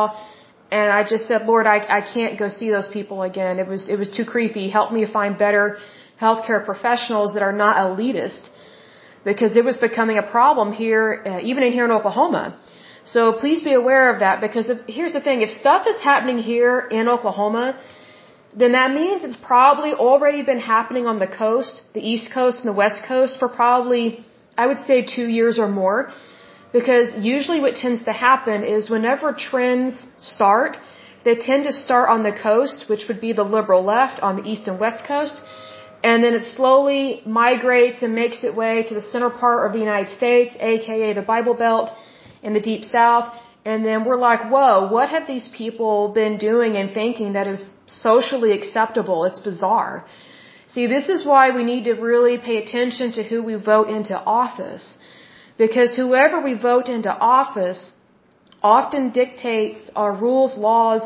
[0.71, 3.59] and I just said, Lord, I, I can't go see those people again.
[3.59, 4.69] It was, it was too creepy.
[4.69, 5.79] Help me find better
[6.21, 8.49] healthcare professionals that are not elitist
[9.31, 12.45] because it was becoming a problem here, uh, even in here in Oklahoma.
[13.15, 16.39] So please be aware of that because if, here's the thing, if stuff is happening
[16.53, 17.67] here in Oklahoma,
[18.63, 22.69] then that means it's probably already been happening on the coast, the east coast and
[22.73, 24.25] the west coast for probably
[24.63, 25.99] I would say two years or more.
[26.73, 30.77] Because usually what tends to happen is whenever trends start,
[31.25, 34.45] they tend to start on the coast, which would be the liberal left on the
[34.53, 35.37] east and west coast,
[36.09, 37.01] and then it slowly
[37.43, 41.27] migrates and makes its way to the center part of the United States, aka the
[41.35, 41.89] Bible Belt
[42.47, 43.27] in the deep south,
[43.71, 47.63] and then we're like, whoa, what have these people been doing and thinking that is
[48.05, 49.19] socially acceptable?
[49.29, 49.95] It's bizarre.
[50.75, 54.17] See, this is why we need to really pay attention to who we vote into
[54.41, 54.87] office.
[55.65, 57.81] Because whoever we vote into office
[58.63, 61.03] often dictates our rules, laws,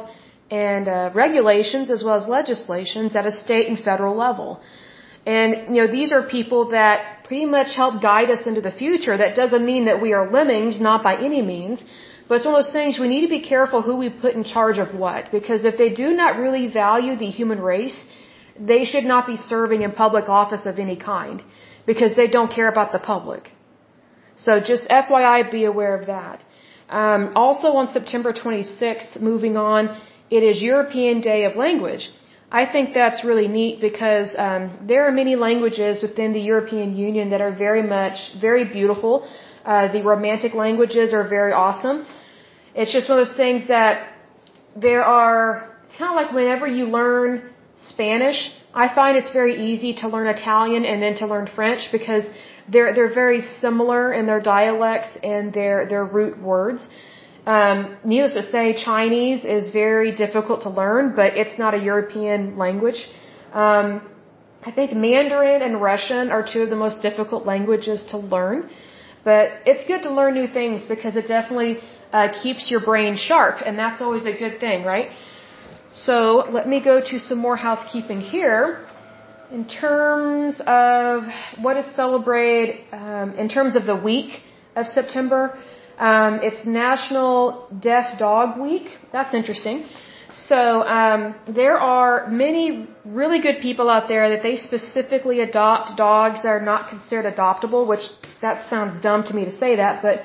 [0.50, 4.60] and uh, regulations as well as legislations at a state and federal level.
[5.26, 9.16] And, you know, these are people that pretty much help guide us into the future.
[9.16, 11.84] That doesn't mean that we are lemmings, not by any means.
[12.26, 14.44] But it's one of those things we need to be careful who we put in
[14.44, 15.30] charge of what.
[15.32, 17.98] Because if they do not really value the human race,
[18.58, 21.42] they should not be serving in public office of any kind
[21.86, 23.50] because they don't care about the public.
[24.36, 26.44] So just FYI, be aware of that.
[26.88, 29.96] Um, also on September 26th, moving on,
[30.30, 32.10] it is European Day of Language.
[32.52, 37.30] I think that's really neat because um, there are many languages within the European Union
[37.30, 39.28] that are very much, very beautiful.
[39.64, 42.06] Uh, the romantic languages are very awesome.
[42.74, 44.12] It's just one of those things that
[44.74, 47.50] there are, it's kind of like whenever you learn
[47.88, 52.24] Spanish, I find it's very easy to learn Italian and then to learn French because
[52.68, 56.86] they're they're very similar in their dialects and their their root words.
[57.54, 57.78] Um,
[58.12, 63.00] needless to say, Chinese is very difficult to learn, but it's not a European language.
[63.64, 63.86] Um,
[64.68, 68.58] I think Mandarin and Russian are two of the most difficult languages to learn,
[69.24, 71.72] but it's good to learn new things because it definitely
[72.12, 75.08] uh, keeps your brain sharp, and that's always a good thing, right?
[75.92, 76.16] So
[76.56, 78.64] let me go to some more housekeeping here.
[79.50, 81.24] In terms of
[81.64, 84.30] what is celebrated, um, in terms of the week
[84.76, 85.58] of September,
[86.08, 88.88] um, it's National Deaf Dog Week.
[89.12, 89.86] That's interesting.
[90.32, 96.42] So um, there are many really good people out there that they specifically adopt dogs
[96.42, 98.04] that are not considered adoptable, which
[98.40, 100.16] that sounds dumb to me to say that, but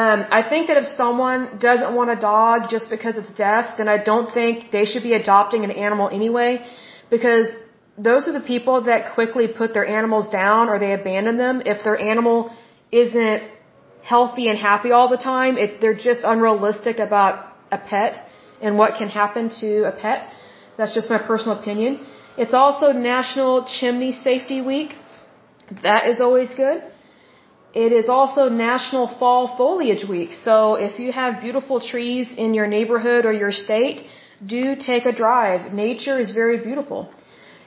[0.00, 3.88] um, I think that if someone doesn't want a dog just because it's deaf, then
[3.88, 6.64] I don't think they should be adopting an animal anyway,
[7.10, 7.48] because
[7.98, 11.84] those are the people that quickly put their animals down or they abandon them if
[11.84, 12.50] their animal
[12.90, 13.42] isn't
[14.02, 15.56] healthy and happy all the time.
[15.56, 18.14] It, they're just unrealistic about a pet
[18.60, 20.28] and what can happen to a pet.
[20.76, 22.00] That's just my personal opinion.
[22.36, 24.90] It's also National Chimney Safety Week.
[25.82, 26.82] That is always good.
[27.74, 30.32] It is also National Fall Foliage Week.
[30.44, 34.06] So if you have beautiful trees in your neighborhood or your state,
[34.44, 35.72] do take a drive.
[35.72, 37.10] Nature is very beautiful.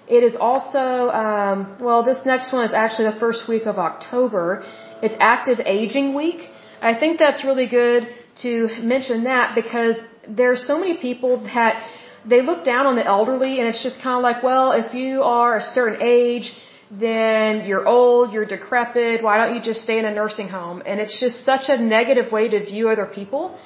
[0.08, 4.64] It is also, um, well, this next one is actually the first week of October.
[5.02, 6.40] It's Active Aging Week.
[6.82, 8.08] I think that's really good
[8.44, 11.84] to mention that because there's so many people that
[12.26, 15.22] they look down on the elderly and it's just kind of like, well, if you
[15.22, 16.54] are a certain age,
[16.90, 20.82] then you're old, you're decrepit, why don't you just stay in a nursing home?
[20.86, 23.60] And it's just such a negative way to view other people.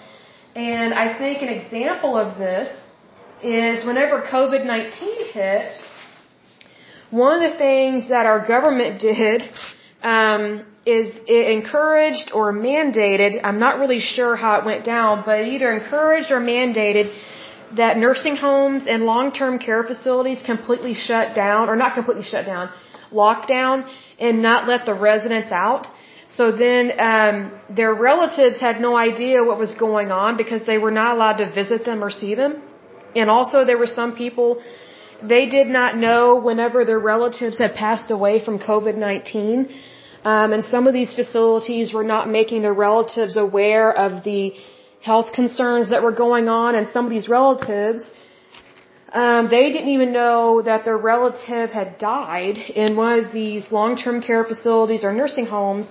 [0.55, 2.69] And I think an example of this
[3.43, 5.71] is whenever COVID-19 hit,
[7.11, 9.43] one of the things that our government did
[10.03, 15.45] um, is it encouraged or mandated, I'm not really sure how it went down, but
[15.45, 17.13] either encouraged or mandated
[17.75, 22.69] that nursing homes and long-term care facilities completely shut down, or not completely shut down,
[23.11, 23.85] lock down
[24.19, 25.87] and not let the residents out.
[26.31, 30.91] So then um, their relatives had no idea what was going on because they were
[30.91, 32.61] not allowed to visit them or see them.
[33.15, 34.61] And also there were some people,
[35.23, 39.71] they did not know whenever their relatives had passed away from COVID-19.
[40.23, 44.53] Um, and some of these facilities were not making their relatives aware of the
[45.01, 46.75] health concerns that were going on.
[46.75, 48.09] And some of these relatives,
[49.13, 54.21] um, they didn't even know that their relative had died in one of these long-term
[54.21, 55.89] care facilities or nursing homes.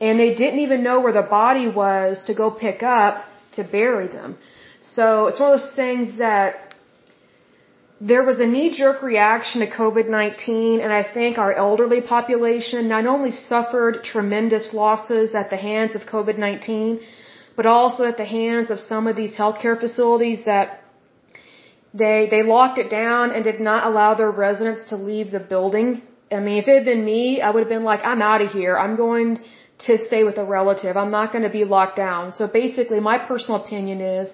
[0.00, 4.08] And they didn't even know where the body was to go pick up to bury
[4.08, 4.36] them.
[4.80, 6.69] So it's one of those things that
[8.00, 13.30] there was a knee-jerk reaction to COVID-19 and I think our elderly population not only
[13.30, 17.02] suffered tremendous losses at the hands of COVID-19,
[17.56, 20.82] but also at the hands of some of these healthcare facilities that
[21.92, 26.00] they, they locked it down and did not allow their residents to leave the building.
[26.32, 28.50] I mean, if it had been me, I would have been like, I'm out of
[28.52, 28.78] here.
[28.78, 29.40] I'm going
[29.86, 30.96] to stay with a relative.
[30.96, 32.34] I'm not going to be locked down.
[32.34, 34.30] So basically, my personal opinion is,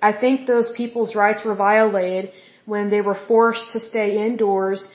[0.00, 2.32] I think those people's rights were violated
[2.66, 4.88] when they were forced to stay indoors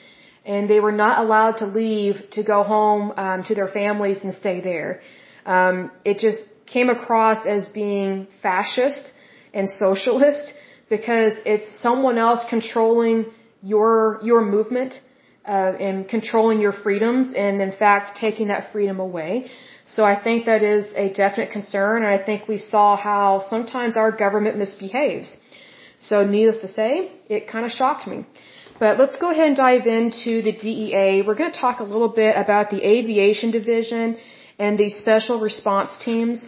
[0.45, 4.33] and they were not allowed to leave to go home um, to their families and
[4.33, 5.01] stay there.
[5.45, 9.11] Um, it just came across as being fascist
[9.53, 10.53] and socialist
[10.89, 13.25] because it's someone else controlling
[13.61, 15.01] your your movement
[15.45, 19.49] uh, and controlling your freedoms and in fact taking that freedom away.
[19.85, 23.97] So I think that is a definite concern and I think we saw how sometimes
[23.97, 25.37] our government misbehaves.
[25.99, 28.25] So needless to say, it kind of shocked me.
[28.79, 31.23] But let's go ahead and dive into the DEA.
[31.27, 34.17] We're going to talk a little bit about the aviation division
[34.57, 36.47] and the special response teams.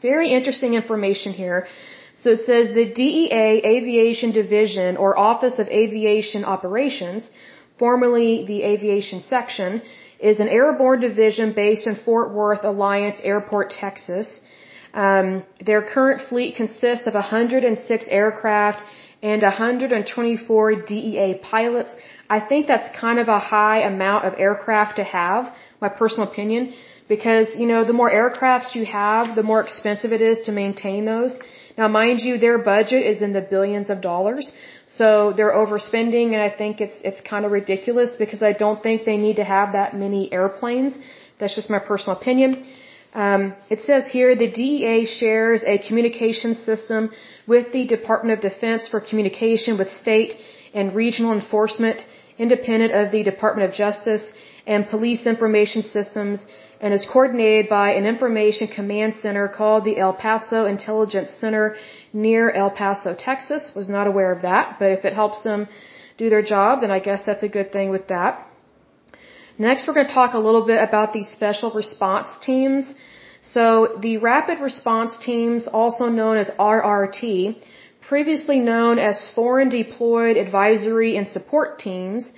[0.00, 1.66] Very interesting information here.
[2.22, 7.30] So it says the DEA Aviation Division or Office of Aviation Operations,
[7.78, 9.82] formerly the Aviation Section,
[10.18, 14.40] is an airborne division based in Fort Worth Alliance Airport, Texas.
[14.94, 18.82] Um, their current fleet consists of 106 aircraft
[19.22, 21.90] and 124 DEA pilots.
[22.28, 26.74] I think that's kind of a high amount of aircraft to have, my personal opinion,
[27.08, 31.04] because, you know, the more aircrafts you have, the more expensive it is to maintain
[31.04, 31.36] those.
[31.76, 34.52] Now, mind you, their budget is in the billions of dollars,
[34.98, 39.04] so they're overspending, and I think it's it's kind of ridiculous because I don't think
[39.04, 40.98] they need to have that many airplanes.
[41.38, 42.50] That's just my personal opinion.
[43.14, 47.10] Um, it says here the DEA shares a communication system
[47.46, 50.36] with the Department of Defense for communication with state
[50.72, 52.06] and regional enforcement,
[52.38, 54.30] independent of the Department of Justice
[54.66, 56.40] and police information systems,
[56.80, 61.76] and is coordinated by an information command center called the El Paso Intelligence Center
[62.12, 63.72] near El Paso, Texas.
[63.74, 65.66] Was not aware of that, but if it helps them
[66.16, 68.46] do their job, then I guess that's a good thing with that.
[69.68, 72.84] Next, we're going to talk a little bit about these special response teams.
[73.42, 73.64] So
[74.04, 77.56] the rapid response teams, also known as RRT,
[78.08, 82.32] previously known as Foreign Deployed Advisory and Support Teams,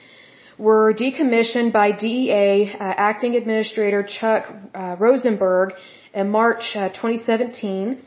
[0.58, 4.42] were decommissioned by DEA uh, Acting Administrator Chuck
[4.74, 5.74] uh, Rosenberg
[6.12, 8.02] in March uh, 2017.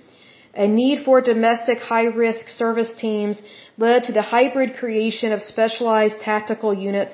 [0.56, 3.42] A need for domestic high-risk service teams
[3.78, 7.14] led to the hybrid creation of specialized tactical units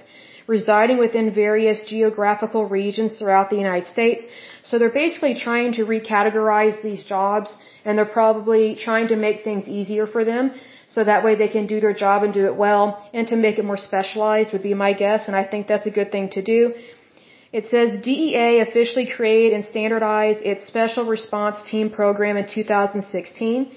[0.58, 4.22] residing within various geographical regions throughout the United States.
[4.70, 7.50] So they're basically trying to recategorize these jobs
[7.86, 10.52] and they're probably trying to make things easier for them
[10.94, 12.86] so that way they can do their job and do it well
[13.18, 15.96] and to make it more specialized would be my guess and I think that's a
[16.00, 16.60] good thing to do.
[17.60, 23.72] It says DEA officially created and standardized its Special Response Team program in 2016.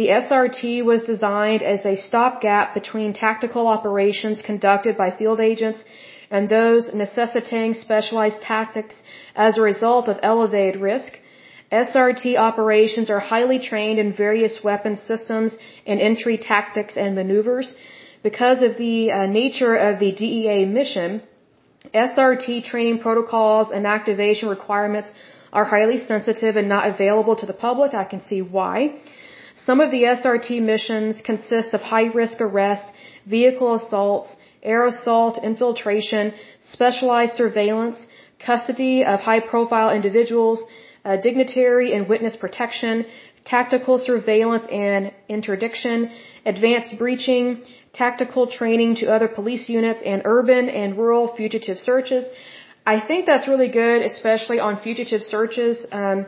[0.00, 5.82] The SRT was designed as a stopgap between tactical operations conducted by field agents
[6.30, 8.96] and those necessitating specialized tactics
[9.34, 11.12] as a result of elevated risk.
[11.72, 15.56] SRT operations are highly trained in various weapon systems
[15.86, 17.74] and entry tactics and maneuvers.
[18.22, 21.22] Because of the uh, nature of the DEA mission,
[21.94, 25.10] SRT training protocols and activation requirements
[25.52, 27.94] are highly sensitive and not available to the public.
[27.94, 28.78] I can see why.
[29.56, 32.90] Some of the SRT missions consist of high risk arrests,
[33.26, 34.28] vehicle assaults,
[34.74, 37.98] air assault, infiltration, specialized surveillance,
[38.44, 40.62] custody of high profile individuals,
[41.04, 43.06] uh, dignitary and witness protection,
[43.44, 46.10] tactical surveillance and interdiction,
[46.44, 47.62] advanced breaching,
[47.92, 52.24] tactical training to other police units, and urban and rural fugitive searches.
[52.94, 55.86] I think that's really good, especially on fugitive searches.
[55.90, 56.26] Um,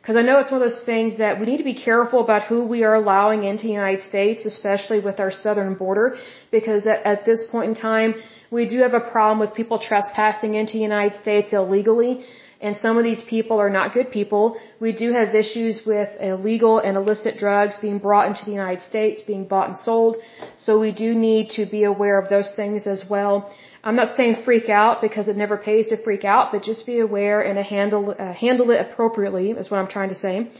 [0.00, 2.44] because I know it's one of those things that we need to be careful about
[2.44, 6.16] who we are allowing into the United States, especially with our southern border,
[6.50, 8.14] because at, this point in time,
[8.50, 12.24] we do have a problem with people trespassing into the United States illegally,
[12.62, 14.58] and some of these people are not good people.
[14.80, 19.20] We do have issues with illegal and illicit drugs being brought into the United States,
[19.20, 20.16] being bought and sold,
[20.56, 23.52] so we do need to be aware of those things as well.
[23.82, 26.98] I'm not saying freak out because it never pays to freak out, but just be
[27.00, 30.50] aware and handle uh, handle it appropriately is what I'm trying to say.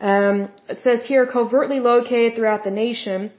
[0.00, 3.30] Um, it says here covertly located throughout the nation.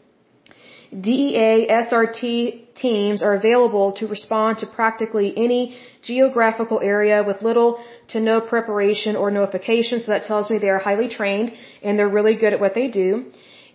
[0.89, 8.21] DEA SRT teams are available to respond to practically any geographical area with little to
[8.21, 9.99] no preparation or notification.
[9.99, 11.51] So that tells me they are highly trained
[11.83, 13.25] and they're really good at what they do.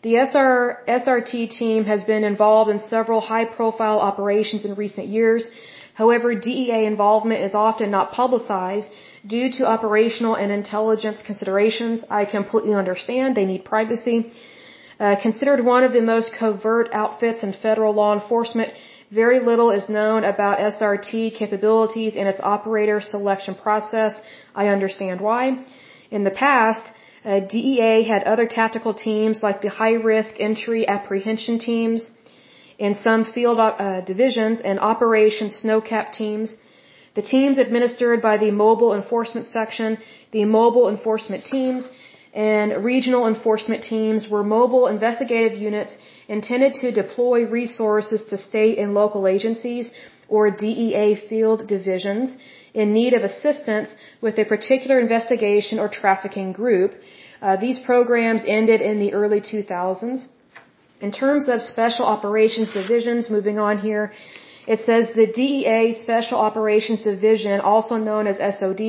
[0.03, 5.49] The SR, SRT team has been involved in several high profile operations in recent years.
[5.95, 8.91] However, DEA involvement is often not publicized
[9.25, 12.03] due to operational and intelligence considerations.
[12.11, 14.33] I completely understand they need privacy.
[14.99, 18.73] Uh, considered one of the most covert outfits in federal law enforcement,
[19.13, 24.15] very little is known about SRT capabilities and its operator selection process.
[24.55, 25.65] I understand why.
[26.11, 26.83] In the past,
[27.25, 32.11] uh, DEA had other tactical teams like the high risk entry apprehension teams
[32.79, 36.57] in some field uh, divisions and operation snowcap teams.
[37.15, 39.99] The teams administered by the mobile enforcement section,
[40.33, 41.89] the mobile enforcement teams,
[42.33, 45.93] and regional enforcement teams were mobile investigative units
[46.29, 49.91] intended to deploy resources to state and local agencies
[50.29, 52.37] or DEA field divisions
[52.75, 56.93] in need of assistance with a particular investigation or trafficking group.
[57.41, 60.27] Uh, these programs ended in the early 2000s.
[61.01, 64.13] In terms of special operations divisions, moving on here,
[64.67, 68.83] it says the DEA Special Operations Division, also known as SOD,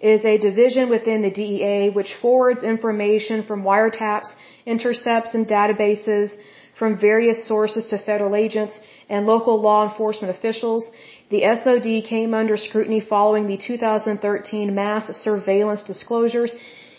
[0.00, 4.28] is a division within the DEA which forwards information from wiretaps,
[4.66, 6.36] intercepts, and databases
[6.78, 10.84] from various sources to federal agents and local law enforcement officials
[11.30, 16.54] the SOD came under scrutiny following the 2013 mass surveillance disclosures.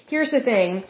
[0.08, 0.84] Here's the thing.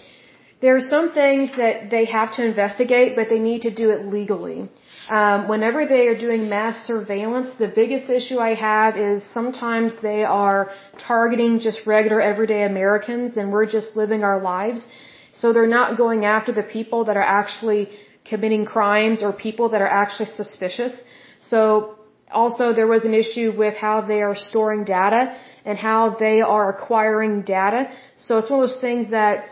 [0.61, 4.05] There are some things that they have to investigate, but they need to do it
[4.05, 4.67] legally.
[5.09, 10.23] Um, whenever they are doing mass surveillance, the biggest issue I have is sometimes they
[10.25, 14.85] are targeting just regular everyday Americans and we're just living our lives.
[15.31, 17.89] So they're not going after the people that are actually
[18.25, 21.01] committing crimes or people that are actually suspicious.
[21.39, 21.98] So
[22.31, 26.69] also, there was an issue with how they are storing data and how they are
[26.69, 27.89] acquiring data.
[28.15, 29.45] So it's one of those things that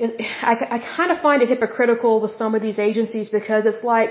[0.00, 4.10] I, I kind of find it hypocritical with some of these agencies because it's like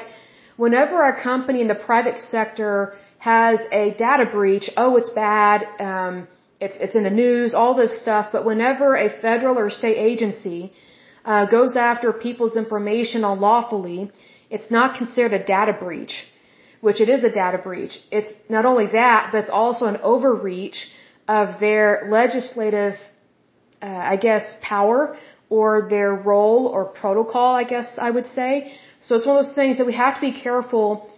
[0.58, 6.28] whenever a company in the private sector has a data breach, oh, it's bad, um,
[6.60, 8.30] it's, it's in the news, all this stuff.
[8.32, 10.74] But whenever a federal or state agency
[11.24, 14.12] uh, goes after people's information unlawfully,
[14.50, 16.14] it's not considered a data breach
[16.82, 18.00] which it is a data breach.
[18.12, 20.88] It's not only that, but it's also an overreach
[21.28, 22.96] of their legislative,
[23.82, 25.18] uh, I guess, power
[25.50, 28.74] or their role or protocol, I guess I would say.
[29.02, 31.10] So it's one of those things that we have to be careful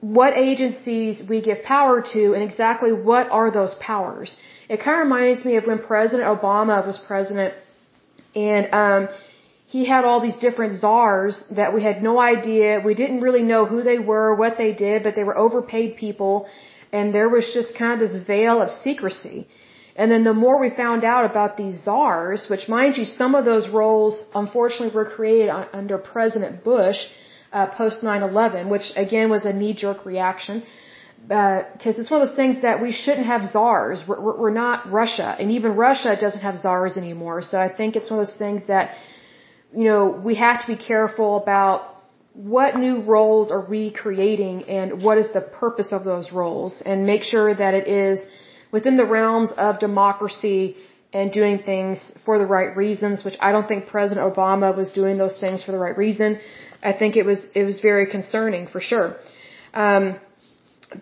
[0.00, 4.36] what agencies we give power to and exactly what are those powers.
[4.68, 7.54] It kind of reminds me of when President Obama was president
[8.34, 9.08] and um,
[9.74, 12.80] he had all these different czars that we had no idea.
[12.90, 16.34] We didn't really know who they were, what they did, but they were overpaid people.
[16.90, 19.46] And there was just kind of this veil of secrecy.
[19.94, 23.44] And then the more we found out about these czars, which mind you, some of
[23.44, 25.50] those roles unfortunately were created
[25.80, 27.00] under President Bush
[27.52, 30.62] uh, post 9/11, which again was a knee-jerk reaction.
[31.26, 34.04] because uh, it's one of those things that we shouldn't have czars.
[34.08, 37.38] We're, we're, we're not Russia, and even Russia doesn't have czars anymore.
[37.50, 38.86] So I think it's one of those things that,
[39.72, 41.96] you know, we have to be careful about
[42.32, 47.04] what new roles are we creating and what is the purpose of those roles, and
[47.04, 48.22] make sure that it is
[48.70, 50.76] within the realms of democracy
[51.12, 53.24] and doing things for the right reasons.
[53.24, 56.38] Which I don't think President Obama was doing those things for the right reason.
[56.82, 59.16] I think it was it was very concerning for sure.
[59.74, 60.18] Um,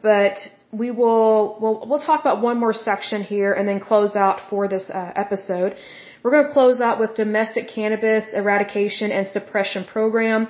[0.03, 0.39] but
[0.73, 4.69] we will we'll, we'll talk about one more section here and then close out for
[4.69, 5.77] this uh, episode.
[6.27, 10.49] We're going to close out with domestic cannabis eradication and suppression program.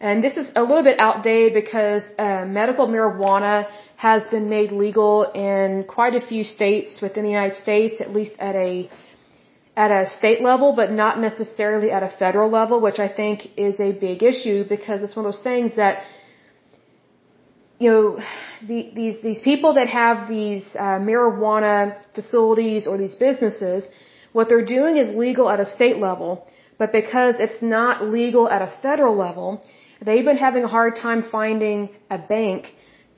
[0.00, 5.30] And this is a little bit outdated because uh, medical marijuana has been made legal
[5.30, 8.90] in quite a few states within the United States, at least at a
[9.76, 13.78] at a state level, but not necessarily at a federal level, which I think is
[13.78, 16.02] a big issue because it's one of those things that
[17.78, 18.18] you know,
[18.66, 21.76] the, these these people that have these uh, marijuana
[22.16, 23.86] facilities or these businesses,
[24.34, 26.30] what they're doing is legal at a state level,
[26.80, 29.48] but because it's not legal at a federal level,
[30.06, 31.78] they've been having a hard time finding
[32.10, 32.60] a bank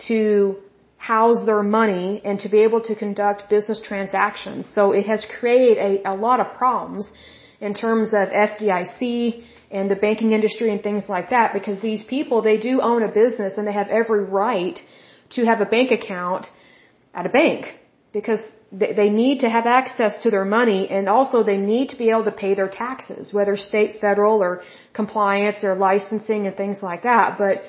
[0.08, 0.56] to
[0.98, 4.68] house their money and to be able to conduct business transactions.
[4.76, 7.10] So it has created a, a lot of problems
[7.60, 12.42] in terms of FDIC and the banking industry and things like that because these people,
[12.42, 14.78] they do own a business and they have every right
[15.30, 16.44] to have a bank account
[17.14, 17.64] at a bank
[18.12, 18.40] because
[18.72, 22.24] they need to have access to their money and also they need to be able
[22.24, 24.62] to pay their taxes, whether state, federal, or
[24.92, 27.38] compliance or licensing and things like that.
[27.38, 27.62] But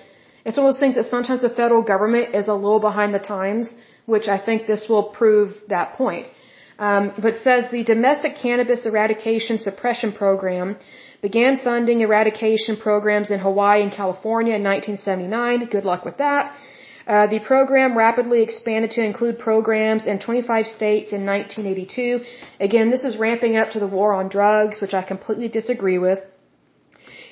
[0.44, 3.20] it's one of those things that sometimes the federal government is a little behind the
[3.20, 3.72] times,
[4.06, 6.28] which I think this will prove that point.
[6.80, 10.78] Um, but says the domestic cannabis eradication suppression program
[11.22, 15.66] began funding eradication programs in Hawaii and California in 1979.
[15.70, 16.56] Good luck with that.
[17.08, 22.22] Uh, the program rapidly expanded to include programs in 25 states in 1982.
[22.60, 26.20] Again, this is ramping up to the war on drugs, which I completely disagree with.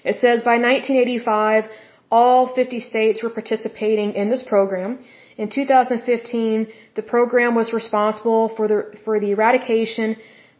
[0.05, 1.65] It says by 1985,
[2.09, 4.99] all 50 states were participating in this program.
[5.37, 10.15] In 2015, the program was responsible for the, for the eradication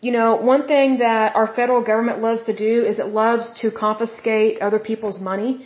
[0.00, 3.70] You know, one thing that our federal government loves to do is it loves to
[3.70, 5.64] confiscate other people's money.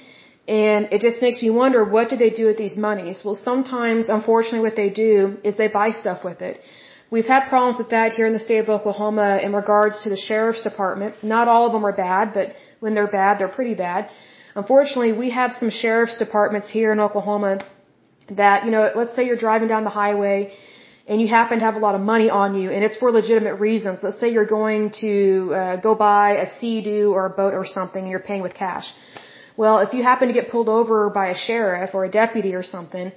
[0.49, 3.23] And it just makes me wonder, what do they do with these monies?
[3.25, 6.61] Well, sometimes, unfortunately, what they do is they buy stuff with it.
[7.11, 10.17] We've had problems with that here in the state of Oklahoma in regards to the
[10.17, 11.23] sheriff's department.
[11.23, 14.09] Not all of them are bad, but when they're bad, they're pretty bad.
[14.55, 17.65] Unfortunately, we have some sheriff's departments here in Oklahoma
[18.31, 20.53] that, you know, let's say you're driving down the highway
[21.07, 23.57] and you happen to have a lot of money on you and it's for legitimate
[23.57, 24.01] reasons.
[24.03, 28.03] Let's say you're going to uh, go buy a Sea-Doo or a boat or something
[28.03, 28.87] and you're paying with cash.
[29.57, 32.63] Well, if you happen to get pulled over by a sheriff or a deputy or
[32.63, 33.13] something,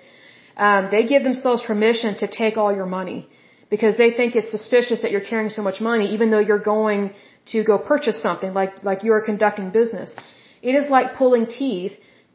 [0.57, 3.27] um, they give themselves permission to take all your money
[3.69, 7.13] because they think it's suspicious that you're carrying so much money even though you're going
[7.47, 10.13] to go purchase something like, like you're conducting business.
[10.61, 11.93] It is like pulling teeth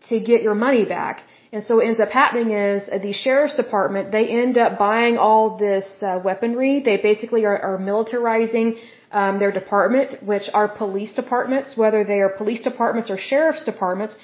[0.09, 1.25] to get your money back.
[1.53, 5.19] And so what ends up happening is uh, the sheriff's department, they end up buying
[5.19, 6.81] all this uh, weaponry.
[6.81, 8.79] They basically are, are militarizing
[9.13, 14.17] um, their department, which are police departments, whether they are police departments or sheriff's departments.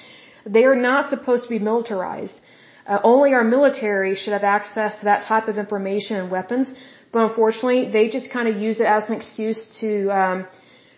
[0.45, 2.39] They are not supposed to be militarized.
[2.85, 6.73] Uh, only our military should have access to that type of information and weapons.
[7.11, 10.47] But unfortunately, they just kind of use it as an excuse to um,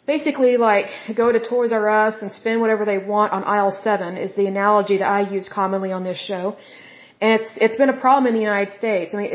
[0.06, 4.18] basically like go to Toys R Us and spend whatever they want on aisle seven
[4.18, 6.58] is the analogy that I use commonly on this show.
[7.22, 9.14] And it's, it's been a problem in the United States.
[9.14, 9.32] I mean,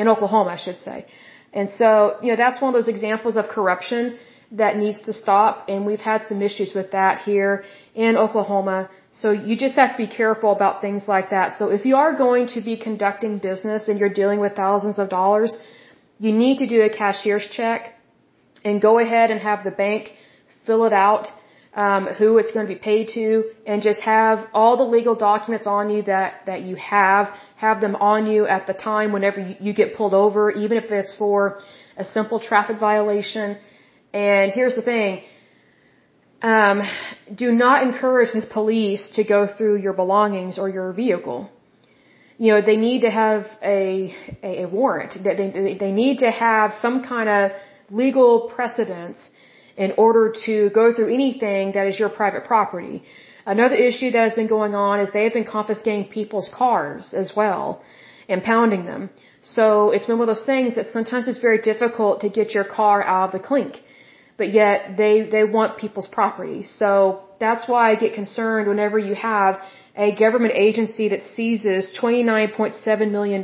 [0.00, 1.06] in Oklahoma, I should say.
[1.52, 4.16] And so, you know, that's one of those examples of corruption
[4.52, 5.68] that needs to stop.
[5.68, 8.88] And we've had some issues with that here in Oklahoma.
[9.12, 11.54] So you just have to be careful about things like that.
[11.54, 15.08] So if you are going to be conducting business and you're dealing with thousands of
[15.08, 15.56] dollars,
[16.18, 17.94] you need to do a cashier's check
[18.64, 20.12] and go ahead and have the bank
[20.66, 21.26] fill it out,
[21.74, 25.66] um, who it's going to be paid to, and just have all the legal documents
[25.66, 29.54] on you that, that you have, have them on you at the time whenever you,
[29.60, 31.60] you get pulled over, even if it's for
[31.96, 33.56] a simple traffic violation.
[34.12, 35.22] And here's the thing,
[36.42, 36.82] um,
[37.34, 41.50] do not encourage the police to go through your belongings or your vehicle.
[42.40, 45.12] you know, they need to have a, a, a warrant.
[45.24, 47.52] That they, they need to have some kind of
[47.90, 49.18] legal precedence
[49.84, 52.96] in order to go through anything that is your private property.
[53.54, 57.28] Another issue that has been going on is they have been confiscating people's cars as
[57.40, 57.64] well,
[58.28, 59.02] impounding them.
[59.56, 59.62] So
[59.94, 62.98] it's been one of those things that sometimes it's very difficult to get your car
[63.02, 63.72] out of the clink.
[64.40, 66.62] But yet they, they want people's property.
[66.62, 66.90] So
[67.44, 69.60] that's why I get concerned whenever you have
[69.96, 73.42] a government agency that seizes $29.7 million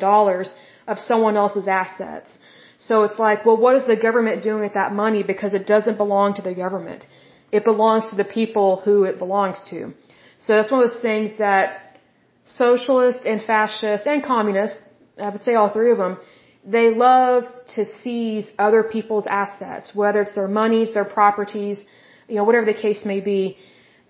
[0.93, 2.39] of someone else's assets.
[2.79, 5.23] So it's like, well, what is the government doing with that money?
[5.23, 7.07] Because it doesn't belong to the government.
[7.53, 9.93] It belongs to the people who it belongs to.
[10.39, 11.99] So that's one of those things that
[12.45, 14.79] socialists and fascists and communists,
[15.19, 16.19] I would say all three of them,
[16.65, 17.45] they love
[17.77, 21.81] to seize other people's assets, whether it's their monies, their properties,
[22.29, 23.57] you know, whatever the case may be.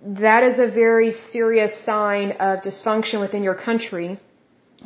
[0.02, 4.18] That is a very serious sign of dysfunction within your country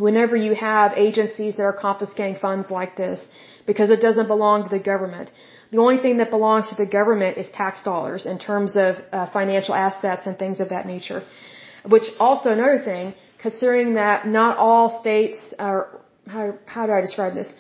[0.07, 3.19] whenever you have agencies that are confiscating funds like this
[3.71, 5.31] because it doesn't belong to the government.
[5.75, 9.27] The only thing that belongs to the government is tax dollars in terms of uh,
[9.39, 11.23] financial assets and things of that nature.
[11.95, 13.15] Which also another thing,
[13.47, 15.81] considering that not all states are,
[16.27, 16.45] how,
[16.75, 17.53] how do I describe this?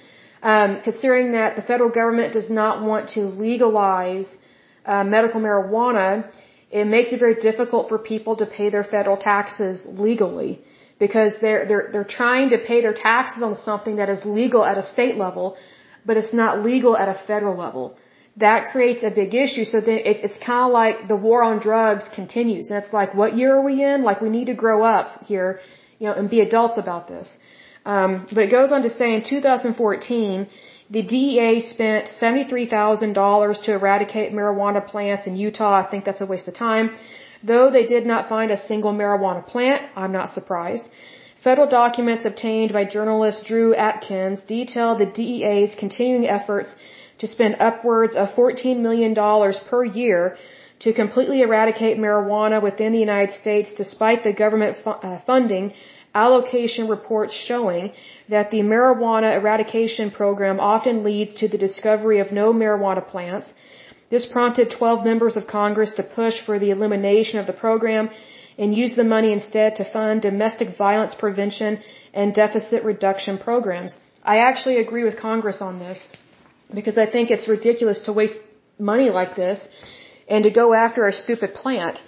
[0.43, 4.28] Um, considering that the federal government does not want to legalize
[4.86, 6.11] uh, medical marijuana,
[6.70, 10.53] it makes it very difficult for people to pay their federal taxes legally
[11.05, 14.78] because they're they're they're trying to pay their taxes on something that is legal at
[14.82, 15.57] a state level,
[16.07, 17.84] but it's not legal at a federal level.
[18.36, 19.64] That creates a big issue.
[19.64, 23.14] So then it, it's kind of like the war on drugs continues, and it's like,
[23.20, 24.05] what year are we in?
[24.11, 25.59] Like we need to grow up here,
[25.98, 27.28] you know, and be adults about this.
[27.84, 30.48] Um, but it goes on to say in 2014,
[30.90, 35.74] the DEA spent $73,000 to eradicate marijuana plants in Utah.
[35.82, 36.90] I think that's a waste of time.
[37.43, 40.88] Though they did not find a single marijuana plant, I'm not surprised.
[41.43, 46.74] Federal documents obtained by journalist Drew Atkins detail the DEA's continuing efforts
[47.18, 49.14] to spend upwards of $14 million
[49.70, 50.36] per year
[50.80, 55.72] to completely eradicate marijuana within the United States despite the government fu uh, funding
[56.14, 57.93] allocation reports showing
[58.28, 63.53] that the marijuana eradication program often leads to the discovery of no marijuana plants.
[64.11, 68.11] This prompted 12 members of Congress to push for the elimination of the program
[68.59, 71.79] and use the money instead to fund domestic violence prevention
[72.13, 73.95] and deficit reduction programs.
[74.23, 76.09] I actually agree with Congress on this
[76.75, 78.39] because I think it's ridiculous to waste
[78.79, 79.61] money like this
[80.29, 81.99] and to go after a stupid plant.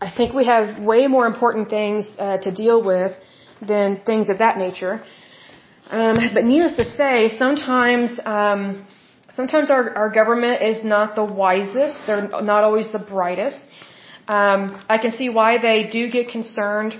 [0.00, 3.12] I think we have way more important things uh, to deal with
[3.60, 5.02] than things of that nature.
[5.90, 8.86] Um, but needless to say, sometimes um,
[9.40, 11.96] sometimes our, our government is not the wisest.
[12.06, 13.60] They're not always the brightest.
[14.38, 14.60] Um,
[14.94, 16.92] I can see why they do get concerned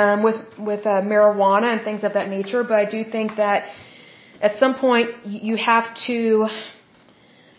[0.00, 0.38] um, with
[0.70, 2.62] with uh, marijuana and things of that nature.
[2.70, 3.58] But I do think that
[4.46, 5.08] at some point
[5.48, 6.18] you have to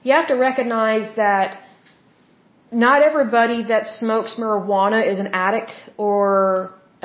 [0.05, 1.59] you have to recognize that
[2.85, 6.33] not everybody that smokes marijuana is an addict or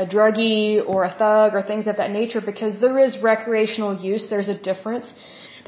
[0.04, 4.24] a druggie or a thug or things of that nature because there is recreational use.
[4.34, 5.12] There's a difference.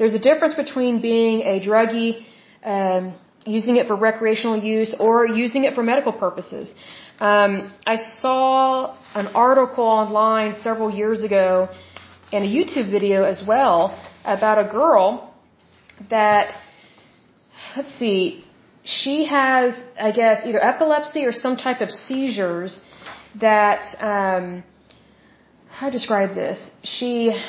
[0.01, 2.25] There's a difference between being a druggie,
[2.63, 3.13] um,
[3.45, 6.73] using it for recreational use, or using it for medical purposes.
[7.19, 11.69] Um, I saw an article online several years ago
[12.33, 13.79] and a YouTube video as well
[14.25, 15.31] about a girl
[16.09, 16.47] that,
[17.77, 18.43] let's see,
[18.83, 22.81] she has, I guess, either epilepsy or some type of seizures
[23.39, 24.63] that um,
[25.69, 26.57] how to describe this?
[26.81, 27.39] She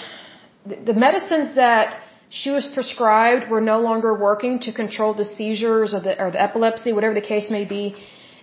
[0.66, 2.00] the medicines that
[2.41, 6.43] she was prescribed were no longer working to control the seizures or the or the
[6.49, 7.95] epilepsy, whatever the case may be,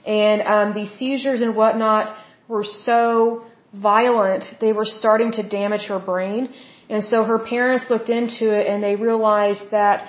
[0.06, 2.16] and um, these seizures and whatnot
[2.48, 6.50] were so violent they were starting to damage her brain,
[6.90, 10.08] and so her parents looked into it and they realized that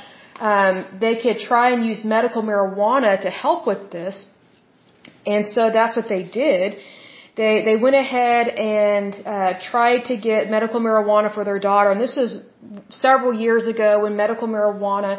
[0.51, 4.27] um, they could try and use medical marijuana to help with this,
[5.25, 6.77] and so that's what they did
[7.41, 12.01] they they went ahead and uh, tried to get medical marijuana for their daughter, and
[12.07, 12.31] this was
[13.07, 15.13] several years ago when medical marijuana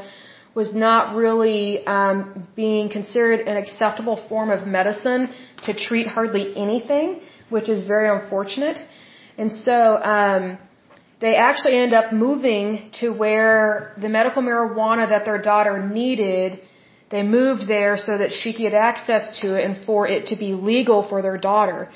[0.60, 1.64] was not really
[1.98, 2.16] um,
[2.64, 5.24] being considered an acceptable form of medicine
[5.66, 7.08] to treat hardly anything,
[7.56, 8.80] which is very unfortunate.
[9.42, 9.78] And so
[10.16, 10.44] um,
[11.24, 12.66] they actually end up moving
[13.00, 16.60] to where the medical marijuana that their daughter needed
[17.12, 20.36] they moved there so that she could get access to it and for it to
[20.38, 21.90] be legal for their daughter.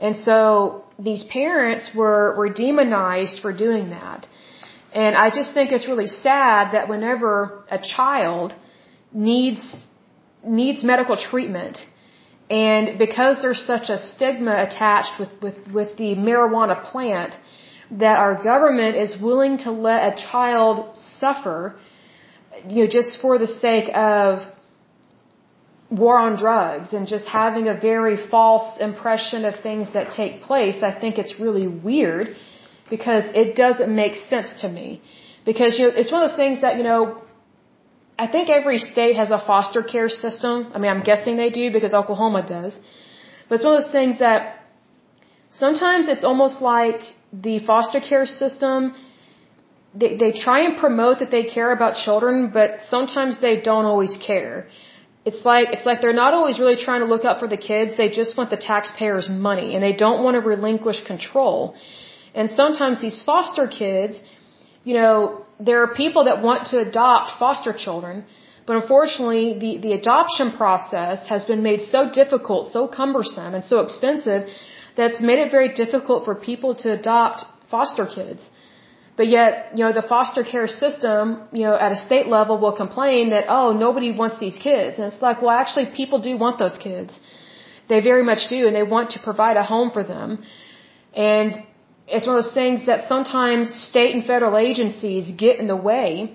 [0.00, 4.26] And so these parents were, were demonized for doing that.
[4.92, 8.54] And I just think it's really sad that whenever a child
[9.12, 9.62] needs,
[10.44, 11.78] needs medical treatment
[12.50, 17.36] And because there's such a stigma attached with, with, with the marijuana plant,
[17.92, 21.76] that our government is willing to let a child suffer,
[22.68, 24.40] you know, just for the sake of
[25.90, 30.82] war on drugs and just having a very false impression of things that take place,
[30.82, 32.36] I think it's really weird
[32.88, 35.02] because it doesn't make sense to me.
[35.44, 37.22] Because you it's one of those things that, you know,
[38.18, 40.70] I think every state has a foster care system.
[40.74, 42.78] I mean, I'm guessing they do because Oklahoma does.
[43.48, 44.40] But it's one of those things that
[45.50, 47.00] sometimes it's almost like
[47.32, 48.94] the foster care system
[49.92, 54.16] they, they try and promote that they care about children, but sometimes they don't always
[54.24, 54.68] care
[55.24, 57.96] it's like it's like they're not always really trying to look out for the kids.
[57.96, 61.74] They just want the taxpayers money and they don't want to relinquish control.
[62.34, 64.20] And sometimes these foster kids
[64.84, 68.24] you know there are people that want to adopt foster children
[68.66, 73.80] but unfortunately the the adoption process has been made so difficult so cumbersome and so
[73.80, 74.48] expensive
[74.96, 78.48] that's made it very difficult for people to adopt foster kids
[79.20, 82.76] but yet, you know, the foster care system, you know, at a state level will
[82.84, 84.98] complain that, oh, nobody wants these kids.
[84.98, 87.20] And it's like, well, actually, people do want those kids.
[87.90, 90.42] They very much do, and they want to provide a home for them.
[91.12, 91.50] And
[92.08, 96.34] it's one of those things that sometimes state and federal agencies get in the way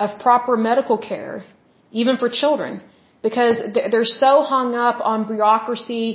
[0.00, 1.44] of proper medical care,
[1.90, 2.80] even for children,
[3.22, 3.56] because
[3.90, 6.08] they're so hung up on bureaucracy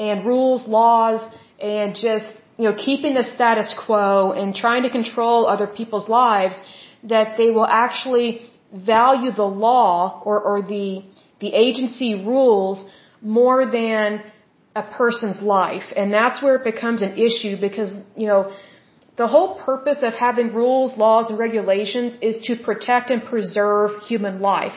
[0.00, 1.20] and rules, laws,
[1.60, 2.26] and just
[2.60, 6.56] you know, keeping the status quo and trying to control other people's lives,
[7.12, 8.28] that they will actually
[8.94, 11.02] value the law or, or the,
[11.40, 12.78] the agency rules
[13.22, 14.22] more than
[14.76, 15.86] a person's life.
[15.96, 18.52] And that's where it becomes an issue because, you know,
[19.16, 24.40] the whole purpose of having rules, laws, and regulations is to protect and preserve human
[24.40, 24.74] life.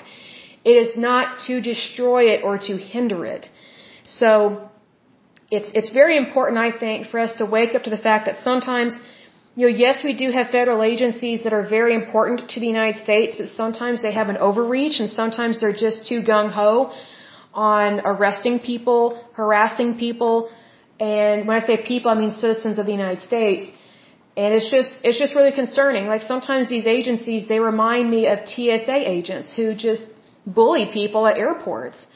[0.63, 3.49] It is not to destroy it or to hinder it.
[4.05, 4.69] So,
[5.55, 8.37] it's it's very important, I think, for us to wake up to the fact that
[8.49, 8.93] sometimes,
[9.57, 12.97] you know, yes, we do have federal agencies that are very important to the United
[13.05, 16.71] States, but sometimes they have an overreach, and sometimes they're just too gung ho
[17.71, 19.03] on arresting people,
[19.39, 20.35] harassing people,
[20.99, 23.65] and when I say people, I mean citizens of the United States.
[24.35, 26.07] And it's just it's just really concerning.
[26.13, 30.07] Like sometimes these agencies they remind me of TSA agents who just
[30.45, 32.07] bully people at airports.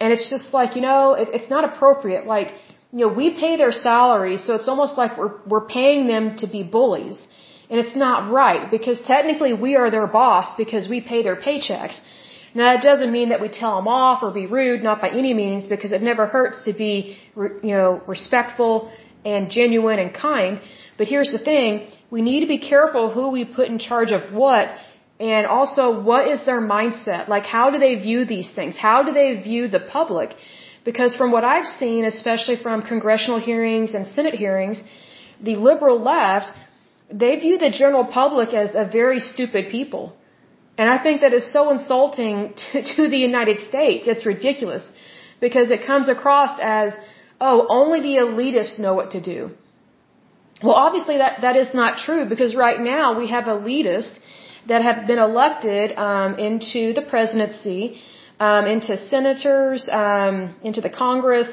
[0.00, 2.26] And it's just like, you know, it, it's not appropriate.
[2.26, 2.52] Like,
[2.92, 6.46] you know, we pay their salaries, so it's almost like we're, we're paying them to
[6.46, 7.18] be bullies.
[7.70, 12.00] And it's not right because technically we are their boss because we pay their paychecks.
[12.54, 15.34] Now that doesn't mean that we tell them off or be rude, not by any
[15.34, 18.90] means, because it never hurts to be, you know, respectful
[19.24, 20.60] and genuine and kind.
[20.96, 24.32] But here's the thing, we need to be careful who we put in charge of
[24.32, 24.74] what
[25.20, 27.28] and also, what is their mindset?
[27.28, 28.76] Like, how do they view these things?
[28.76, 30.34] How do they view the public?
[30.84, 34.80] Because from what I've seen, especially from congressional hearings and Senate hearings,
[35.42, 36.52] the liberal left,
[37.12, 40.16] they view the general public as a very stupid people.
[40.76, 44.06] And I think that is so insulting to, to the United States.
[44.06, 44.88] It's ridiculous.
[45.40, 46.92] Because it comes across as,
[47.40, 49.50] oh, only the elitists know what to do.
[50.62, 54.18] Well, obviously that, that is not true because right now we have elitists
[54.68, 58.00] that have been elected um, into the presidency,
[58.38, 61.50] um, into senators, um, into the Congress,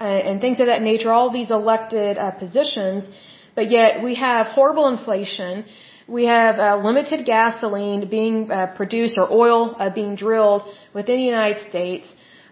[0.00, 1.10] uh, and things of that nature.
[1.12, 3.06] All these elected uh, positions,
[3.54, 5.64] but yet we have horrible inflation.
[6.06, 10.62] We have uh, limited gasoline being uh, produced or oil uh, being drilled
[10.92, 12.06] within the United States.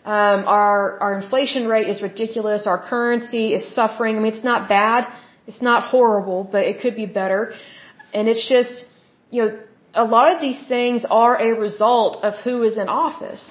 [0.04, 2.66] Um, our our inflation rate is ridiculous.
[2.66, 4.16] Our currency is suffering.
[4.16, 5.06] I mean, it's not bad.
[5.46, 7.54] It's not horrible, but it could be better.
[8.14, 8.84] And it's just,
[9.30, 9.58] you know,
[9.94, 13.44] a lot of these things are a result of who is in office.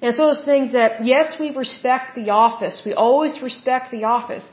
[0.00, 2.82] And so those things that, yes, we respect the office.
[2.84, 4.50] We always respect the office.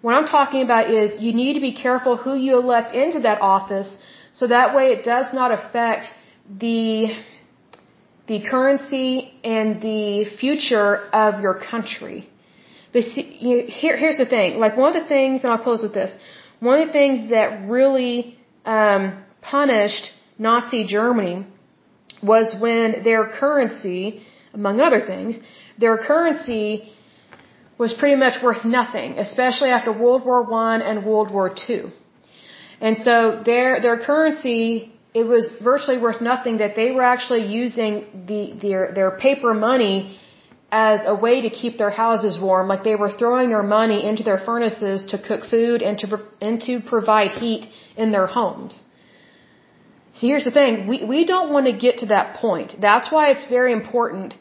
[0.00, 3.40] What I'm talking about is you need to be careful who you elect into that
[3.40, 3.96] office
[4.32, 6.08] so that way it does not affect
[6.58, 7.14] the,
[8.26, 12.28] the currency and the future of your country.
[12.92, 14.58] But see, you, here, here's the thing.
[14.58, 16.16] Like one of the things, and I'll close with this,
[16.58, 20.10] one of the things that really um, punished
[20.48, 21.46] Nazi Germany
[22.22, 24.22] was when their currency,
[24.52, 25.38] among other things,
[25.78, 26.66] their currency
[27.82, 31.82] was pretty much worth nothing, especially after World War One and World War Two.
[32.80, 37.92] And so their their currency it was virtually worth nothing that they were actually using
[38.30, 39.96] the their their paper money
[40.70, 44.22] as a way to keep their houses warm like they were throwing their money into
[44.22, 46.06] their furnaces to cook food and to
[46.40, 48.82] and to provide heat in their homes
[50.14, 50.86] See, here's the thing.
[50.86, 52.74] We, we don't want to get to that point.
[52.80, 54.34] That's why it's very important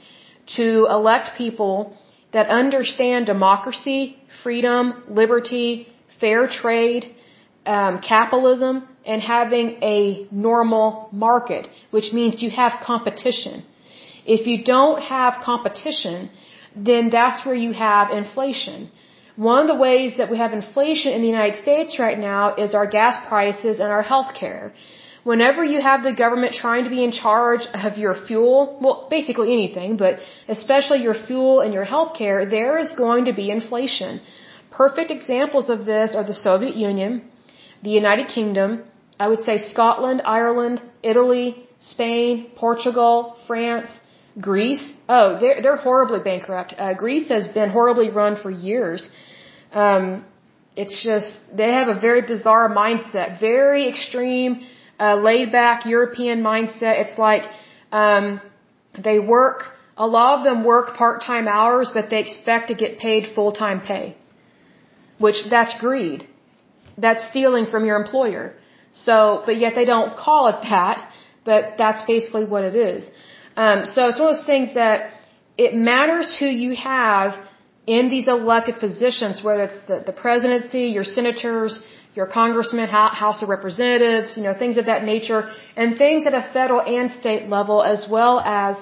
[0.58, 1.98] to elect people
[2.34, 5.88] that understand democracy, freedom, liberty,
[6.20, 7.16] fair trade,
[7.66, 13.64] um, capitalism, and having a normal market, which means you have competition.
[14.26, 16.30] If you don't have competition,
[16.76, 18.92] then that's where you have inflation.
[19.36, 22.74] One of the ways that we have inflation in the United States right now is
[22.74, 24.74] our gas prices and our health care.
[25.24, 29.54] Whenever you have the government trying to be in charge of your fuel, well, basically
[29.54, 34.20] anything, but especially your fuel and your health care, there is going to be inflation.
[34.72, 37.24] Perfect examples of this are the Soviet Union,
[37.84, 38.84] the United Kingdom,
[39.20, 43.90] I would say Scotland, Ireland, Italy, Spain, Portugal, France,
[44.40, 44.84] Greece.
[45.08, 46.74] Oh, they're, they're horribly bankrupt.
[46.78, 49.10] Uh, Greece has been horribly run for years.
[49.72, 50.26] Um,
[50.76, 54.62] it's just, they have a very bizarre mindset, very extreme,
[55.04, 56.96] uh, laid back European mindset.
[57.04, 57.46] It's like,
[58.04, 58.26] um,
[59.08, 59.60] they work,
[60.06, 64.06] a lot of them work part-time hours, but they expect to get paid full-time pay.
[65.26, 66.20] Which, that's greed.
[67.06, 68.46] That's stealing from your employer.
[69.06, 69.16] So,
[69.48, 70.98] but yet they don't call it that,
[71.50, 73.02] but that's basically what it is.
[73.64, 74.98] Um, so it's one of those things that
[75.66, 77.30] it matters who you have
[77.98, 81.74] in these elected positions, whether it's the, the presidency, your senators,
[82.14, 86.50] your congressmen, House of Representatives, you know, things of that nature, and things at a
[86.54, 88.76] federal and state level, as well as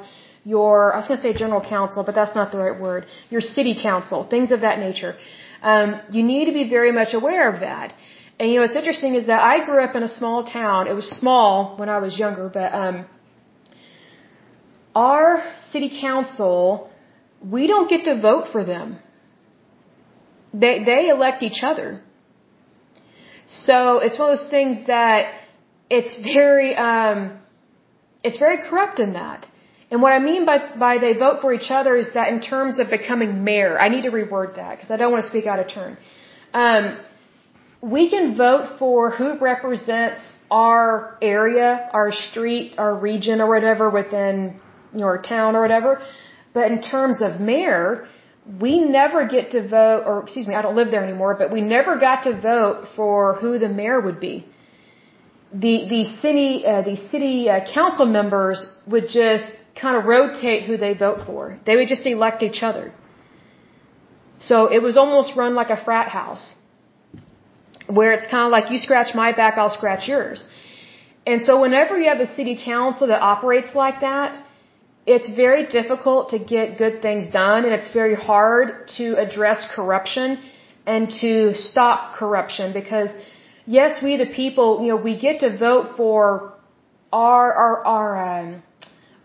[0.43, 3.41] your, I was going to say general counsel, but that's not the right word, your
[3.41, 5.15] city council, things of that nature.
[5.61, 7.93] Um, you need to be very much aware of that.
[8.39, 10.88] And you know, what's interesting is that I grew up in a small town.
[10.88, 13.05] It was small when I was younger, but um,
[14.95, 16.89] our city council,
[17.55, 18.97] we don't get to vote for them.
[20.53, 22.01] They they elect each other.
[23.49, 25.33] So it's one of those things that
[25.89, 27.39] it's very um,
[28.23, 29.47] it's very corrupt in that.
[29.91, 32.77] And what I mean by by they vote for each other is that in terms
[32.79, 35.59] of becoming mayor, I need to reword that because I don't want to speak out
[35.59, 35.97] of turn.
[36.53, 36.99] Um,
[37.81, 40.21] we can vote for who represents
[40.51, 44.59] our area, our street, our region, or whatever within
[44.93, 46.01] your town or whatever.
[46.53, 48.07] But in terms of mayor,
[48.57, 51.61] we never get to vote, or excuse me, I don't live there anymore, but we
[51.61, 54.45] never got to vote for who the mayor would be.
[55.53, 59.47] The the city uh, the city uh, council members would just
[59.79, 61.59] kind of rotate who they vote for.
[61.65, 62.91] They would just elect each other.
[64.39, 66.55] So it was almost run like a frat house
[67.87, 70.45] where it's kind of like you scratch my back, I'll scratch yours.
[71.25, 74.41] And so whenever you have a city council that operates like that,
[75.05, 80.39] it's very difficult to get good things done and it's very hard to address corruption
[80.85, 83.09] and to stop corruption because
[83.65, 86.53] yes, we the people, you know, we get to vote for
[87.11, 88.63] our our our um,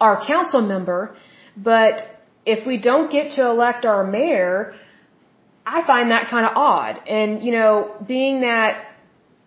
[0.00, 1.16] our council member,
[1.56, 1.94] but
[2.44, 4.74] if we don't get to elect our mayor,
[5.66, 7.00] I find that kind of odd.
[7.08, 8.84] And, you know, being that,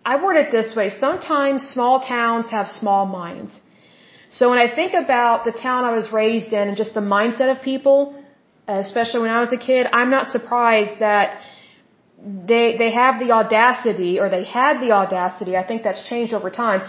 [0.04, 3.52] I word it this way, sometimes small towns have small minds.
[4.30, 7.50] So when I think about the town I was raised in and just the mindset
[7.50, 7.98] of people,
[8.66, 11.40] especially when I was a kid, I'm not surprised that
[12.22, 16.50] they, they have the audacity, or they had the audacity, I think that's changed over
[16.50, 16.82] time,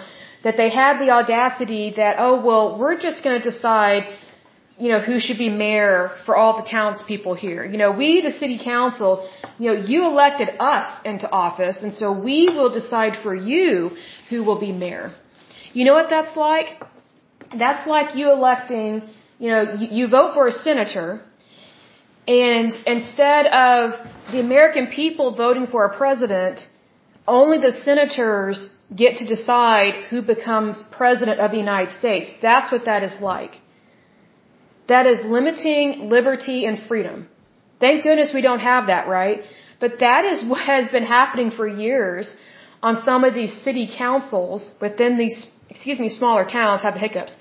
[0.43, 4.03] that they had the audacity that, oh, well, we're just going to decide
[4.79, 7.65] you know, who should be mayor for all the townspeople here.
[7.65, 12.13] You know, we, the city council, you know, you elected us into office, and so
[12.13, 13.91] we will decide for you
[14.29, 15.13] who will be mayor.
[15.73, 16.81] You know what that's like?
[17.58, 19.02] That's like you electing,
[19.39, 21.22] you know, you, you vote for a senator,
[22.28, 23.93] and instead of
[24.32, 26.68] the American people voting for a president,
[27.28, 32.32] only the senators get to decide who becomes president of the United States.
[32.41, 33.60] That's what that is like.
[34.88, 37.28] That is limiting liberty and freedom.
[37.80, 39.41] Thank goodness we don't have that, right?
[39.80, 42.36] But that is what has been happening for years
[42.82, 47.36] on some of these city councils within these, excuse me, smaller towns have the hiccups.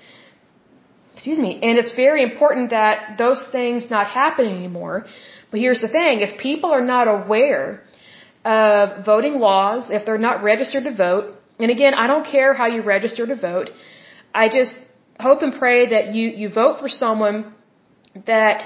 [1.15, 1.59] Excuse me.
[1.61, 5.05] And it's very important that those things not happen anymore.
[5.51, 6.21] But here's the thing.
[6.21, 7.83] If people are not aware
[8.45, 12.67] of voting laws, if they're not registered to vote, and again, I don't care how
[12.67, 13.69] you register to vote.
[14.33, 14.79] I just
[15.19, 17.53] hope and pray that you, you vote for someone
[18.25, 18.63] that,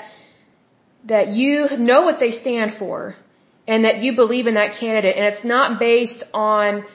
[1.06, 3.16] that you know what they stand for
[3.68, 6.86] and that you believe in that candidate and it's not based on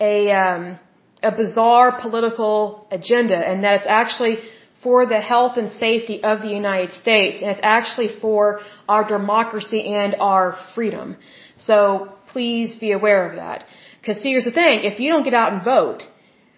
[0.00, 0.78] a, um,
[1.22, 4.38] a bizarre political agenda and that it's actually
[4.82, 9.82] for the health and safety of the United States and it's actually for our democracy
[9.94, 11.16] and our freedom.
[11.58, 13.64] So please be aware of that.
[14.00, 16.02] Because see, here's the thing, if you don't get out and vote,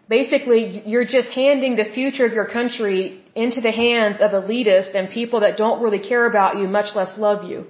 [0.09, 5.11] basically you're just handing the future of your country into the hands of elitists and
[5.11, 7.67] people that don't really care about you, much less love you.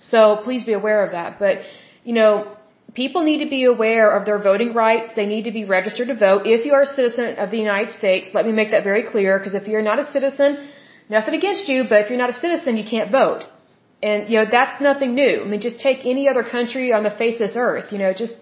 [0.00, 1.38] So please be aware of that.
[1.38, 1.60] But,
[2.02, 2.53] you know,
[2.94, 5.10] people need to be aware of their voting rights.
[5.16, 6.42] They need to be registered to vote.
[6.46, 9.38] If you are a citizen of the United States, let me make that very clear,
[9.38, 10.68] because if you're not a citizen,
[11.08, 13.42] nothing against you, but if you're not a citizen, you can't vote.
[14.02, 15.34] And, you know, that's nothing new.
[15.44, 18.12] I mean, just take any other country on the face of this earth, you know,
[18.12, 18.36] just,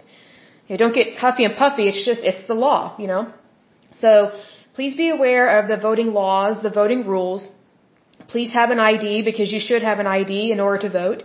[0.67, 1.89] you know, don't get huffy and puffy.
[1.89, 3.33] It's just, it's the law, you know.
[3.95, 4.13] So,
[4.75, 7.49] please be aware of the voting laws, the voting rules.
[8.29, 11.25] Please have an ID because you should have an ID in order to vote.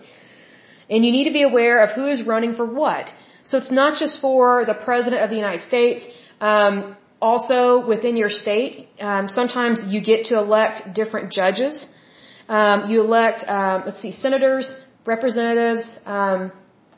[0.90, 3.12] And you need to be aware of who is running for what.
[3.46, 6.06] So it's not just for the President of the United States.
[6.42, 11.86] Um, also, within your state, um, sometimes you get to elect different judges.
[12.48, 14.74] Um, you elect, um, let's see, senators,
[15.06, 16.52] representatives, um,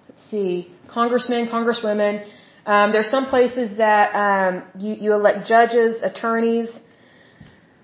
[0.07, 2.25] let's see, congressmen, congresswomen.
[2.65, 6.69] Um, are some places that um, you, you elect judges, attorneys.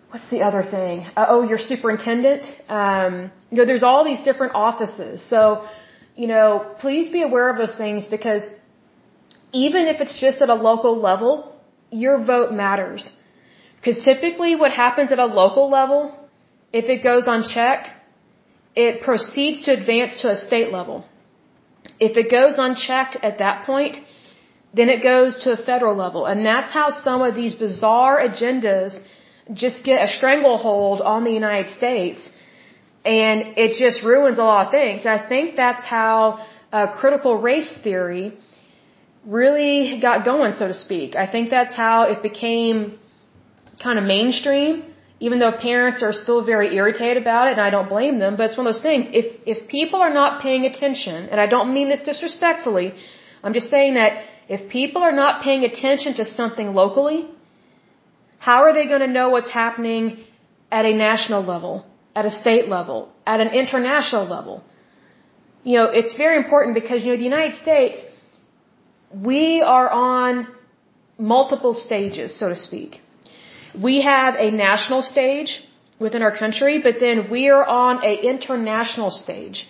[0.09, 1.05] What's the other thing?
[1.15, 2.43] Uh, oh, your superintendent.
[2.69, 5.27] Um, you know, there's all these different offices.
[5.27, 5.67] So,
[6.15, 8.43] you know, please be aware of those things because
[9.51, 11.33] even if it's just at a local level,
[11.91, 13.11] your vote matters.
[13.77, 16.01] Because typically what happens at a local level,
[16.73, 17.89] if it goes unchecked,
[18.75, 21.05] it proceeds to advance to a state level.
[21.99, 23.97] If it goes unchecked at that point,
[24.73, 26.25] then it goes to a federal level.
[26.25, 28.99] And that's how some of these bizarre agendas
[29.53, 32.29] just get a stranglehold on the United States
[33.05, 35.05] and it just ruins a lot of things.
[35.05, 38.33] I think that's how uh, critical race theory
[39.25, 41.15] really got going, so to speak.
[41.15, 42.99] I think that's how it became
[43.81, 44.83] kind of mainstream,
[45.19, 48.35] even though parents are still very irritated about it, and I don't blame them.
[48.37, 49.07] But it's one of those things.
[49.21, 52.93] If if people are not paying attention, and I don't mean this disrespectfully,
[53.43, 57.27] I'm just saying that if people are not paying attention to something locally,
[58.37, 60.23] how are they going to know what's happening
[60.71, 61.85] at a national level?
[62.15, 64.63] At a state level, at an international level.
[65.63, 68.01] You know, it's very important because, you know, the United States,
[69.29, 70.47] we are on
[71.17, 73.01] multiple stages, so to speak.
[73.87, 75.63] We have a national stage
[75.99, 79.67] within our country, but then we are on a international stage.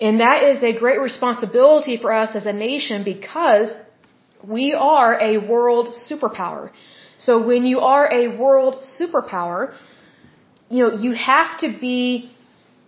[0.00, 3.76] And that is a great responsibility for us as a nation because
[4.56, 6.70] we are a world superpower.
[7.18, 9.74] So when you are a world superpower,
[10.72, 12.30] you know, you have to be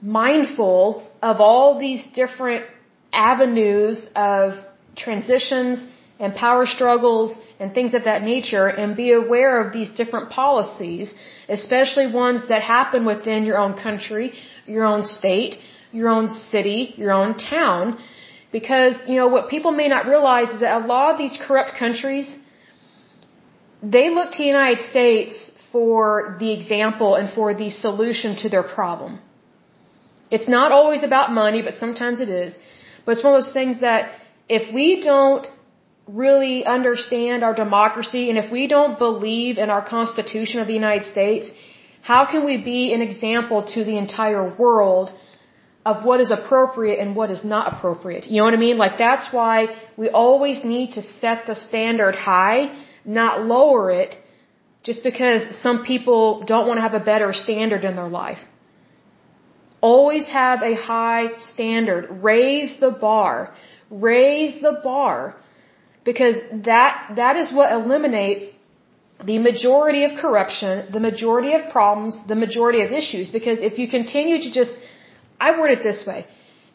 [0.00, 2.64] mindful of all these different
[3.12, 4.54] avenues of
[4.96, 5.84] transitions
[6.18, 11.14] and power struggles and things of that nature and be aware of these different policies,
[11.48, 14.32] especially ones that happen within your own country,
[14.66, 15.56] your own state,
[15.92, 17.98] your own city, your own town.
[18.50, 21.76] Because, you know, what people may not realize is that a lot of these corrupt
[21.76, 22.28] countries,
[23.82, 28.66] they look to the United States for the example and for the solution to their
[28.76, 29.12] problem.
[30.36, 32.50] It's not always about money, but sometimes it is.
[33.04, 34.12] But it's one of those things that
[34.58, 35.46] if we don't
[36.22, 41.04] really understand our democracy and if we don't believe in our Constitution of the United
[41.14, 41.50] States,
[42.10, 45.12] how can we be an example to the entire world
[45.90, 48.26] of what is appropriate and what is not appropriate?
[48.30, 48.78] You know what I mean?
[48.84, 49.56] Like that's why
[50.02, 52.60] we always need to set the standard high,
[53.20, 54.12] not lower it
[54.84, 58.38] just because some people don't want to have a better standard in their life.
[59.80, 62.02] Always have a high standard.
[62.32, 63.54] Raise the bar.
[63.90, 65.36] Raise the bar.
[66.04, 66.36] Because
[66.70, 68.44] that, that is what eliminates
[69.24, 73.30] the majority of corruption, the majority of problems, the majority of issues.
[73.30, 74.74] Because if you continue to just,
[75.40, 76.26] I word it this way.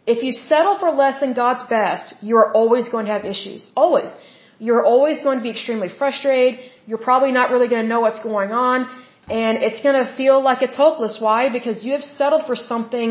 [0.08, 3.70] If you settle for less than God's best, you are always going to have issues.
[3.76, 4.10] Always.
[4.60, 6.60] You're always going to be extremely frustrated.
[6.86, 8.88] You're probably not really going to know what's going on.
[9.30, 11.18] And it's going to feel like it's hopeless.
[11.20, 11.50] Why?
[11.58, 13.10] Because you have settled for something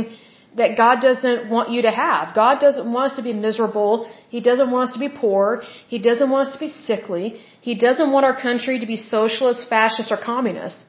[0.56, 2.34] that God doesn't want you to have.
[2.34, 4.10] God doesn't want us to be miserable.
[4.28, 5.62] He doesn't want us to be poor.
[5.86, 7.40] He doesn't want us to be sickly.
[7.60, 10.86] He doesn't want our country to be socialist, fascist, or communist.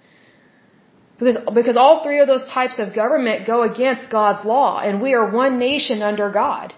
[1.19, 5.13] Because, because all three of those types of government go against God's law, and we
[5.13, 6.73] are one nation under God.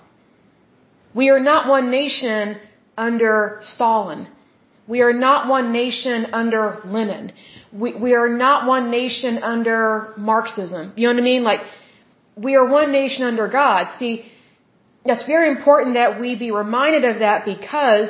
[1.13, 2.59] We are not one nation
[3.07, 4.21] under Stalin.
[4.93, 6.63] We are not one nation under
[6.95, 7.31] Lenin.
[7.81, 10.83] We, we are not one nation under Marxism.
[10.95, 11.43] You know what I mean?
[11.51, 11.61] Like,
[12.47, 13.87] we are one nation under God.
[13.99, 14.13] See,
[15.09, 18.09] that's very important that we be reminded of that because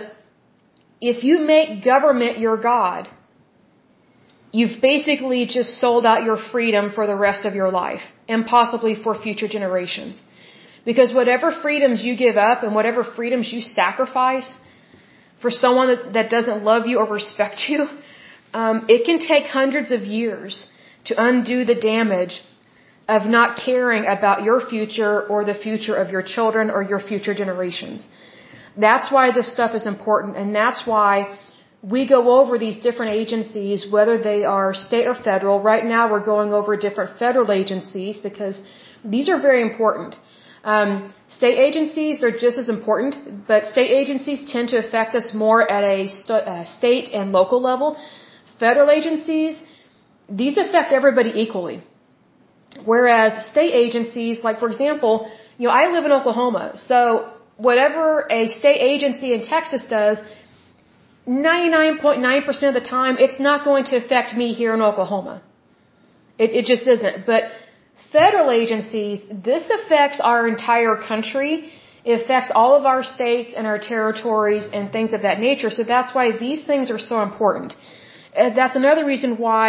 [1.11, 3.09] if you make government your God,
[4.57, 8.95] you've basically just sold out your freedom for the rest of your life and possibly
[9.03, 10.21] for future generations.
[10.89, 14.49] Because whatever freedoms you give up and whatever freedoms you sacrifice,
[15.41, 17.87] for someone that, that doesn't love you or respect you,
[18.53, 20.69] um, it can take hundreds of years
[21.05, 22.41] to undo the damage
[23.07, 27.33] of not caring about your future or the future of your children or your future
[27.33, 28.05] generations.
[28.77, 31.37] That's why this stuff is important and that's why
[31.83, 35.61] we go over these different agencies, whether they are state or federal.
[35.61, 38.61] Right now we're going over different federal agencies because
[39.03, 40.15] these are very important.
[40.63, 45.69] Um, state agencies, they're just as important, but state agencies tend to affect us more
[45.69, 47.97] at a st- uh, state and local level.
[48.59, 49.61] Federal agencies,
[50.29, 51.81] these affect everybody equally.
[52.85, 58.47] Whereas state agencies, like for example, you know, I live in Oklahoma, so whatever a
[58.47, 60.19] state agency in Texas does,
[61.27, 65.41] 99.9% of the time, it's not going to affect me here in Oklahoma.
[66.37, 67.25] It, it just isn't.
[67.25, 67.43] But
[68.11, 71.71] federal agencies, this affects our entire country.
[72.03, 75.69] It affects all of our states and our territories and things of that nature.
[75.69, 77.75] So that's why these things are so important.
[78.35, 79.67] And that's another reason why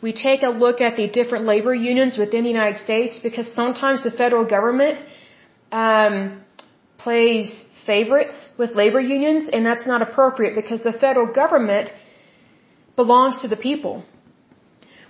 [0.00, 4.04] we take a look at the different labor unions within the United States because sometimes
[4.04, 5.02] the federal government
[5.72, 6.42] um,
[6.98, 11.90] plays favorites with labor unions, and that's not appropriate because the federal government
[12.96, 14.04] belongs to the people.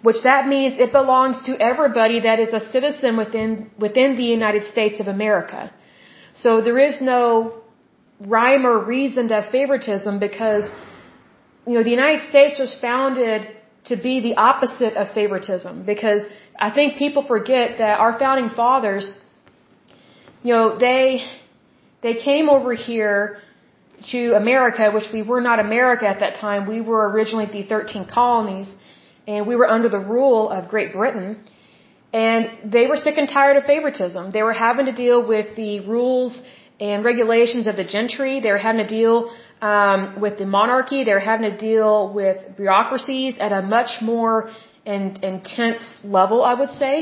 [0.02, 4.66] Which that means it belongs to everybody that is a citizen within, within the United
[4.66, 5.72] States of America.
[6.34, 7.62] So there is no
[8.20, 10.68] rhyme or reason to favoritism because,
[11.66, 13.48] you know, the United States was founded
[13.86, 16.22] to be the opposite of favoritism because
[16.58, 19.12] I think people forget that our founding fathers,
[20.42, 21.24] you know, they,
[22.02, 23.38] they came over here
[24.12, 26.68] to America, which we were not America at that time.
[26.68, 28.74] We were originally the 13 colonies
[29.28, 31.28] and we were under the rule of Great Britain.
[32.12, 34.30] And they were sick and tired of favoritism.
[34.36, 36.32] They were having to deal with the rules
[36.80, 38.40] and regulations of the gentry.
[38.40, 39.16] They were having to deal
[39.60, 44.50] um, with the monarchy, they're having to deal with bureaucracies at a much more
[44.86, 45.02] in,
[45.32, 46.94] intense level, I would say.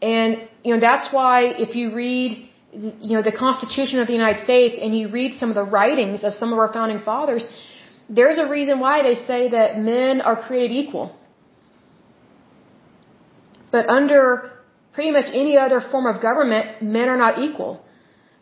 [0.00, 4.40] And, you know, that's why if you read, you know, the Constitution of the United
[4.44, 7.44] States and you read some of the writings of some of our founding fathers,
[8.08, 11.16] there's a reason why they say that men are created equal.
[13.70, 14.52] But under
[14.92, 17.82] pretty much any other form of government, men are not equal.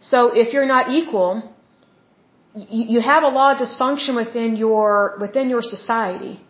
[0.00, 1.30] So if you're not equal,
[2.54, 6.40] you have a lot of dysfunction within your within your society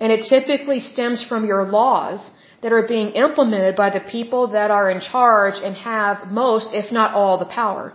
[0.00, 2.30] and it typically stems from your laws
[2.62, 6.92] that are being implemented by the people that are in charge and have most if
[6.92, 7.94] not all the power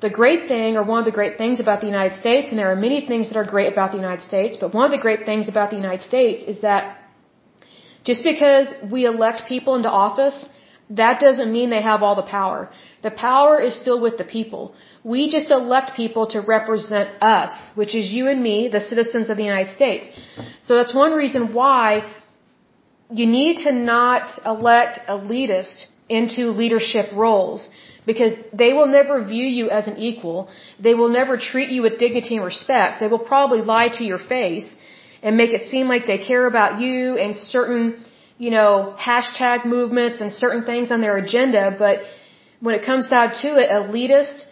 [0.00, 2.72] the great thing or one of the great things about the United States and there
[2.72, 5.24] are many things that are great about the United States but one of the great
[5.26, 6.99] things about the United States is that
[8.04, 10.46] just because we elect people into office
[10.90, 12.68] that doesn't mean they have all the power.
[13.02, 14.74] The power is still with the people.
[15.04, 19.36] We just elect people to represent us, which is you and me, the citizens of
[19.36, 20.08] the United States.
[20.62, 22.12] So that's one reason why
[23.12, 27.68] you need to not elect elitists into leadership roles
[28.04, 30.48] because they will never view you as an equal.
[30.80, 32.98] They will never treat you with dignity and respect.
[32.98, 34.68] They will probably lie to your face
[35.22, 38.02] and make it seem like they care about you and certain
[38.44, 41.96] you know, hashtag movements and certain things on their agenda, but
[42.66, 44.44] when it comes down to it, elitists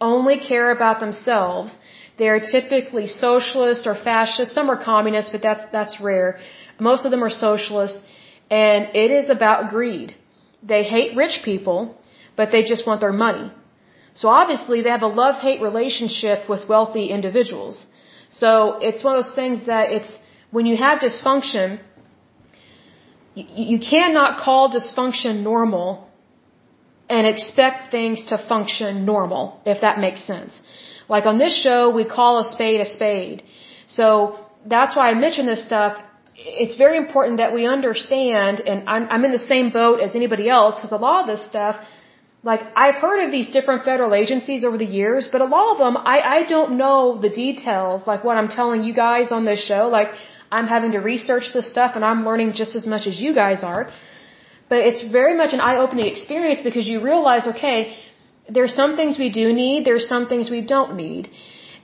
[0.00, 1.70] only care about themselves.
[2.18, 4.52] They are typically socialist or fascist.
[4.58, 6.38] Some are communist, but that's, that's rare.
[6.78, 7.96] Most of them are socialist.
[8.50, 10.14] And it is about greed.
[10.62, 11.78] They hate rich people,
[12.36, 13.50] but they just want their money.
[14.14, 17.86] So obviously they have a love-hate relationship with wealthy individuals.
[18.30, 20.18] So it's one of those things that it's,
[20.50, 21.80] when you have dysfunction,
[23.34, 26.08] you cannot call dysfunction normal
[27.08, 30.60] and expect things to function normal, if that makes sense.
[31.08, 33.42] Like on this show, we call a spade a spade.
[33.88, 36.00] So that's why I mention this stuff.
[36.36, 40.48] It's very important that we understand, and I'm, I'm in the same boat as anybody
[40.48, 41.76] else, because a lot of this stuff,
[42.42, 45.78] like I've heard of these different federal agencies over the years, but a lot of
[45.78, 49.62] them, I, I don't know the details, like what I'm telling you guys on this
[49.62, 49.88] show.
[49.88, 50.08] Like
[50.50, 53.62] I'm having to research this stuff and I'm learning just as much as you guys
[53.62, 53.90] are.
[54.70, 57.96] But it's very much an eye-opening experience because you realize, okay,
[58.48, 61.28] there's some things we do need, there's some things we don't need.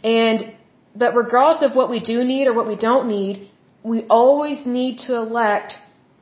[0.02, 0.54] And,
[0.94, 3.50] but regardless of what we do need or what we don't need,
[3.82, 5.74] we always need to elect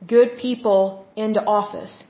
[0.05, 2.03] good people into office.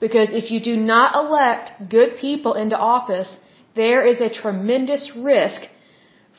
[0.00, 3.38] Because if you do not elect good people into office,
[3.74, 5.62] there is a tremendous risk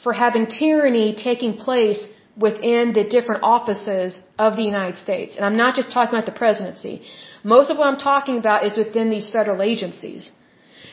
[0.03, 2.07] for having tyranny taking place
[2.45, 5.35] within the different offices of the United States.
[5.35, 7.01] And I'm not just talking about the presidency.
[7.43, 10.29] Most of what I'm talking about is within these federal agencies.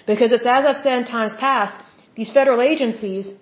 [0.07, 1.75] Because it's as I've said in times past,
[2.17, 3.33] these federal agencies,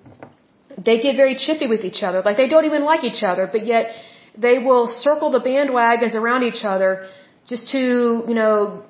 [0.86, 2.22] they get very chippy with each other.
[2.24, 3.94] Like they don't even like each other, but yet
[4.36, 7.06] they will circle the bandwagons around each other
[7.46, 7.78] just to,
[8.28, 8.84] you know,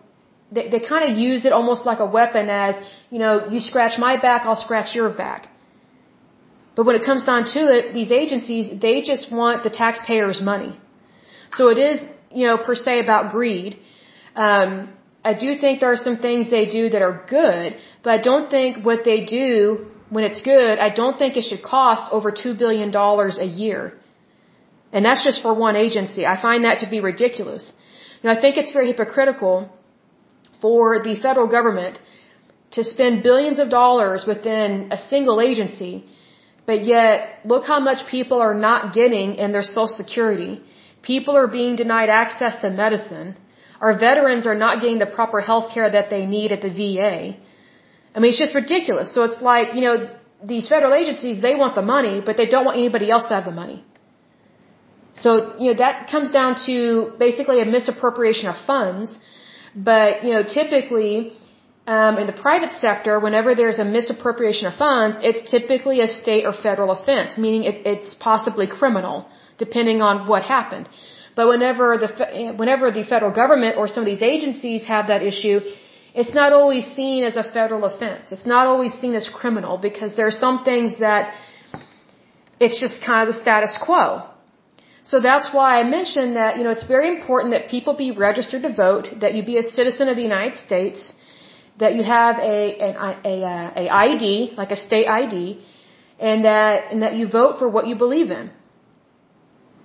[0.55, 2.75] they, they kind of use it almost like a weapon as,
[3.11, 5.49] you know, you scratch my back, I'll scratch your back.
[6.77, 10.73] But when it comes down to it, these agencies, they just want the taxpayers' money.
[11.53, 12.01] So it is,
[12.31, 13.79] you know, per se about greed.
[14.35, 14.91] Um,
[15.25, 18.51] I do think there are some things they do that are good, but I don't
[18.51, 22.59] think what they do when it's good, I don't think it should cost over $2
[22.63, 23.83] billion a year.
[24.93, 26.27] And that's just for one agency.
[26.27, 27.73] I find that to be ridiculous.
[28.23, 29.55] Know, I think it's very hypocritical
[30.63, 32.01] for the federal government
[32.77, 35.93] to spend billions of dollars within a single agency,
[36.71, 40.53] but yet look how much people are not getting in their social security.
[41.03, 43.37] People are being denied access to medicine.
[43.81, 47.37] Our veterans are not getting the proper health care that they need at the VA.
[48.15, 49.13] I mean, it's just ridiculous.
[49.15, 49.97] So it's like, you know,
[50.53, 53.45] these federal agencies, they want the money, but they don't want anybody else to have
[53.45, 53.85] the money.
[55.15, 59.17] So, you know, that comes down to basically a misappropriation of funds.
[59.75, 61.33] But, you know, typically,
[61.87, 66.45] um, in the private sector, whenever there's a misappropriation of funds, it's typically a state
[66.45, 69.27] or federal offense, meaning it, it's possibly criminal,
[69.59, 70.89] depending on what happened.
[71.35, 75.61] But whenever the whenever the federal government or some of these agencies have that issue,
[76.15, 78.31] it's not always seen as a federal offense.
[78.31, 81.35] It's not always seen as criminal because there are some things that
[82.61, 84.29] it's just kind of the status quo.
[85.05, 88.63] So that's why I mentioned that, you know, it's very important that people be registered
[88.63, 91.13] to vote, that you be a citizen of the United States,
[91.79, 95.61] that you have a, an, a, a, ID, like a state ID,
[96.21, 98.51] and that, and that you vote for what you believe in.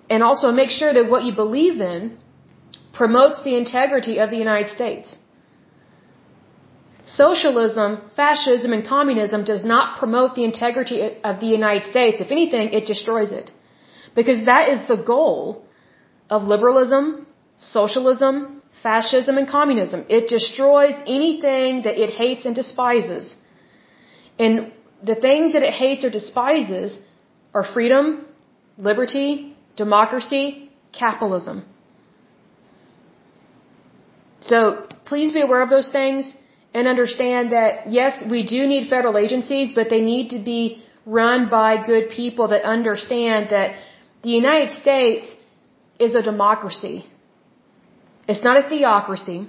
[0.09, 2.17] And also make sure that what you believe in
[2.93, 5.17] promotes the integrity of the United States.
[7.05, 12.21] Socialism, fascism, and communism does not promote the integrity of the United States.
[12.21, 13.51] If anything, it destroys it.
[14.19, 15.39] Because that is the goal
[16.35, 17.03] of liberalism,
[17.57, 18.35] socialism,
[18.85, 20.05] fascism, and communism.
[20.17, 23.35] It destroys anything that it hates and despises.
[24.39, 24.71] And
[25.11, 26.99] the things that it hates or despises
[27.53, 28.25] are freedom,
[28.89, 30.71] liberty, democracy,
[31.03, 31.63] capitalism.
[34.39, 34.59] So
[35.11, 36.33] please be aware of those things
[36.73, 40.61] and understand that yes, we do need federal agencies, but they need to be
[41.05, 43.75] run by good people that understand that
[44.27, 45.25] the United States
[46.05, 46.95] is a democracy.
[48.31, 49.39] It's not a theocracy.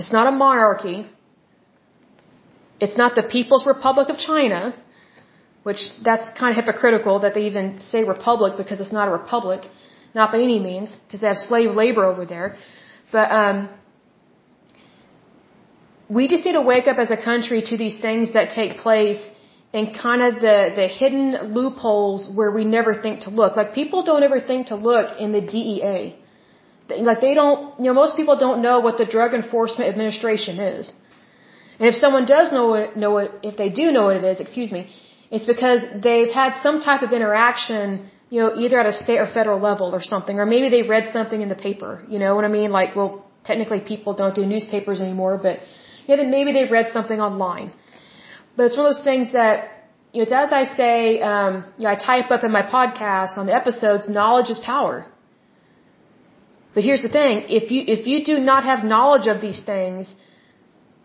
[0.00, 0.98] It's not a monarchy.
[2.84, 4.60] It's not the People's Republic of China
[5.68, 9.62] which that's kind of hypocritical that they even say republic because it's not a republic,
[10.14, 12.56] not by any means, because they have slave labor over there.
[13.12, 13.68] But um,
[16.08, 19.20] we just need to wake up as a country to these things that take place
[19.72, 23.56] and kind of the the hidden loopholes where we never think to look.
[23.56, 26.16] Like people don't ever think to look in the DEA.
[27.08, 30.92] Like they don't, you know, most people don't know what the Drug Enforcement Administration is.
[31.78, 34.40] And if someone does know it, know it, if they do know what it is,
[34.40, 34.90] excuse me,
[35.30, 39.26] it's because they've had some type of interaction, you know, either at a state or
[39.26, 42.02] federal level or something, or maybe they read something in the paper.
[42.08, 42.70] You know what I mean?
[42.72, 45.60] Like, well, technically people don't do newspapers anymore, but
[46.06, 47.72] yeah, then maybe they read something online.
[48.58, 49.56] But it's one of those things that,
[50.12, 50.94] you know, as I say,
[51.32, 54.96] um, you know, I type up in my podcast on the episodes, knowledge is power.
[56.74, 60.12] But here's the thing, if you, if you do not have knowledge of these things,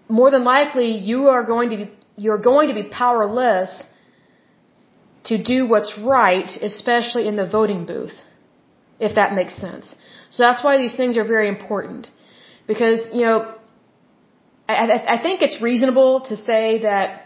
[0.09, 3.71] more than likely you are going to be, you're going to be powerless
[5.25, 8.17] to do what's right, especially in the voting booth,
[8.99, 9.95] if that makes sense.
[10.31, 12.09] So that's why these things are very important.
[12.65, 13.53] Because, you know,
[14.67, 17.22] I, I think it's reasonable to say that,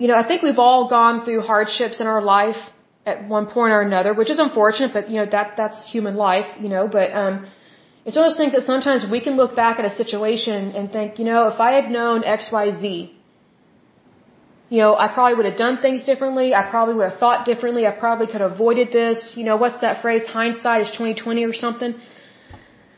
[0.00, 2.60] you know, I think we've all gone through hardships in our life
[3.04, 6.48] at one point or another, which is unfortunate, but, you know, that, that's human life,
[6.60, 7.46] you know, but, um,
[8.04, 10.90] it's one of those things that sometimes we can look back at a situation and
[10.90, 12.84] think, you know, if I had known X, Y, Z,
[14.70, 16.54] you know, I probably would have done things differently.
[16.54, 17.86] I probably would have thought differently.
[17.86, 19.32] I probably could have avoided this.
[19.34, 20.24] You know, what's that phrase?
[20.26, 21.94] Hindsight is 2020 or something.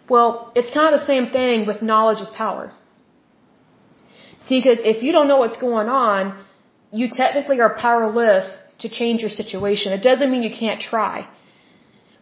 [0.09, 2.73] Well, it's kind of the same thing with knowledge is power.
[4.47, 6.23] See, because if you don't know what's going on,
[6.93, 9.93] you technically are powerless to change your situation.
[9.93, 11.29] It doesn't mean you can't try.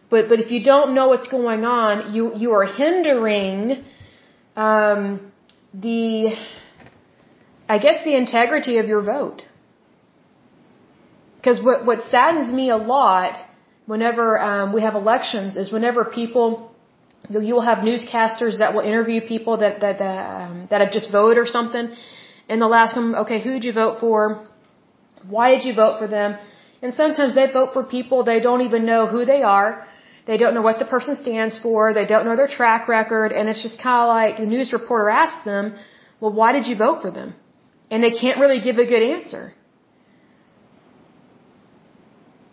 [0.09, 3.83] But but if you don't know what's going on, you you are hindering
[4.55, 5.31] um,
[5.73, 6.35] the
[7.67, 9.43] I guess the integrity of your vote.
[11.37, 13.37] Because what, what saddens me a lot
[13.85, 16.71] whenever um, we have elections is whenever people,
[17.29, 21.11] you will have newscasters that will interview people that that that, um, that have just
[21.11, 21.93] voted or something,
[22.49, 24.48] and they'll ask them, okay, who'd you vote for?
[25.27, 26.37] Why did you vote for them?
[26.81, 29.85] And sometimes they vote for people they don't even know who they are.
[30.25, 31.93] They don't know what the person stands for.
[31.93, 33.31] They don't know their track record.
[33.31, 35.75] And it's just kind of like the news reporter asks them,
[36.19, 37.35] well, why did you vote for them?
[37.91, 39.53] And they can't really give a good answer.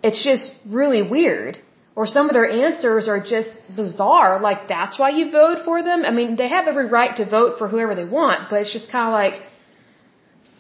[0.03, 1.59] It's just really weird.
[1.95, 4.41] Or some of their answers are just bizarre.
[4.41, 6.05] Like, that's why you vote for them?
[6.05, 8.91] I mean, they have every right to vote for whoever they want, but it's just
[8.93, 9.43] kind of like,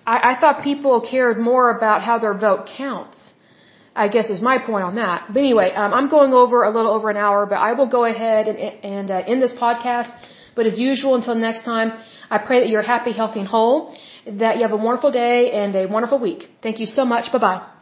[0.07, 3.19] I, I thought people cared more about how their vote counts.
[4.05, 5.19] I guess is my point on that.
[5.28, 8.05] But anyway, um, I'm going over a little over an hour, but I will go
[8.05, 8.59] ahead and,
[8.95, 10.11] and uh, end this podcast.
[10.55, 11.93] But as usual, until next time,
[12.31, 13.97] I pray that you're happy, healthy, and whole,
[14.27, 16.51] that you have a wonderful day and a wonderful week.
[16.62, 17.33] Thank you so much.
[17.33, 17.76] Bye bye.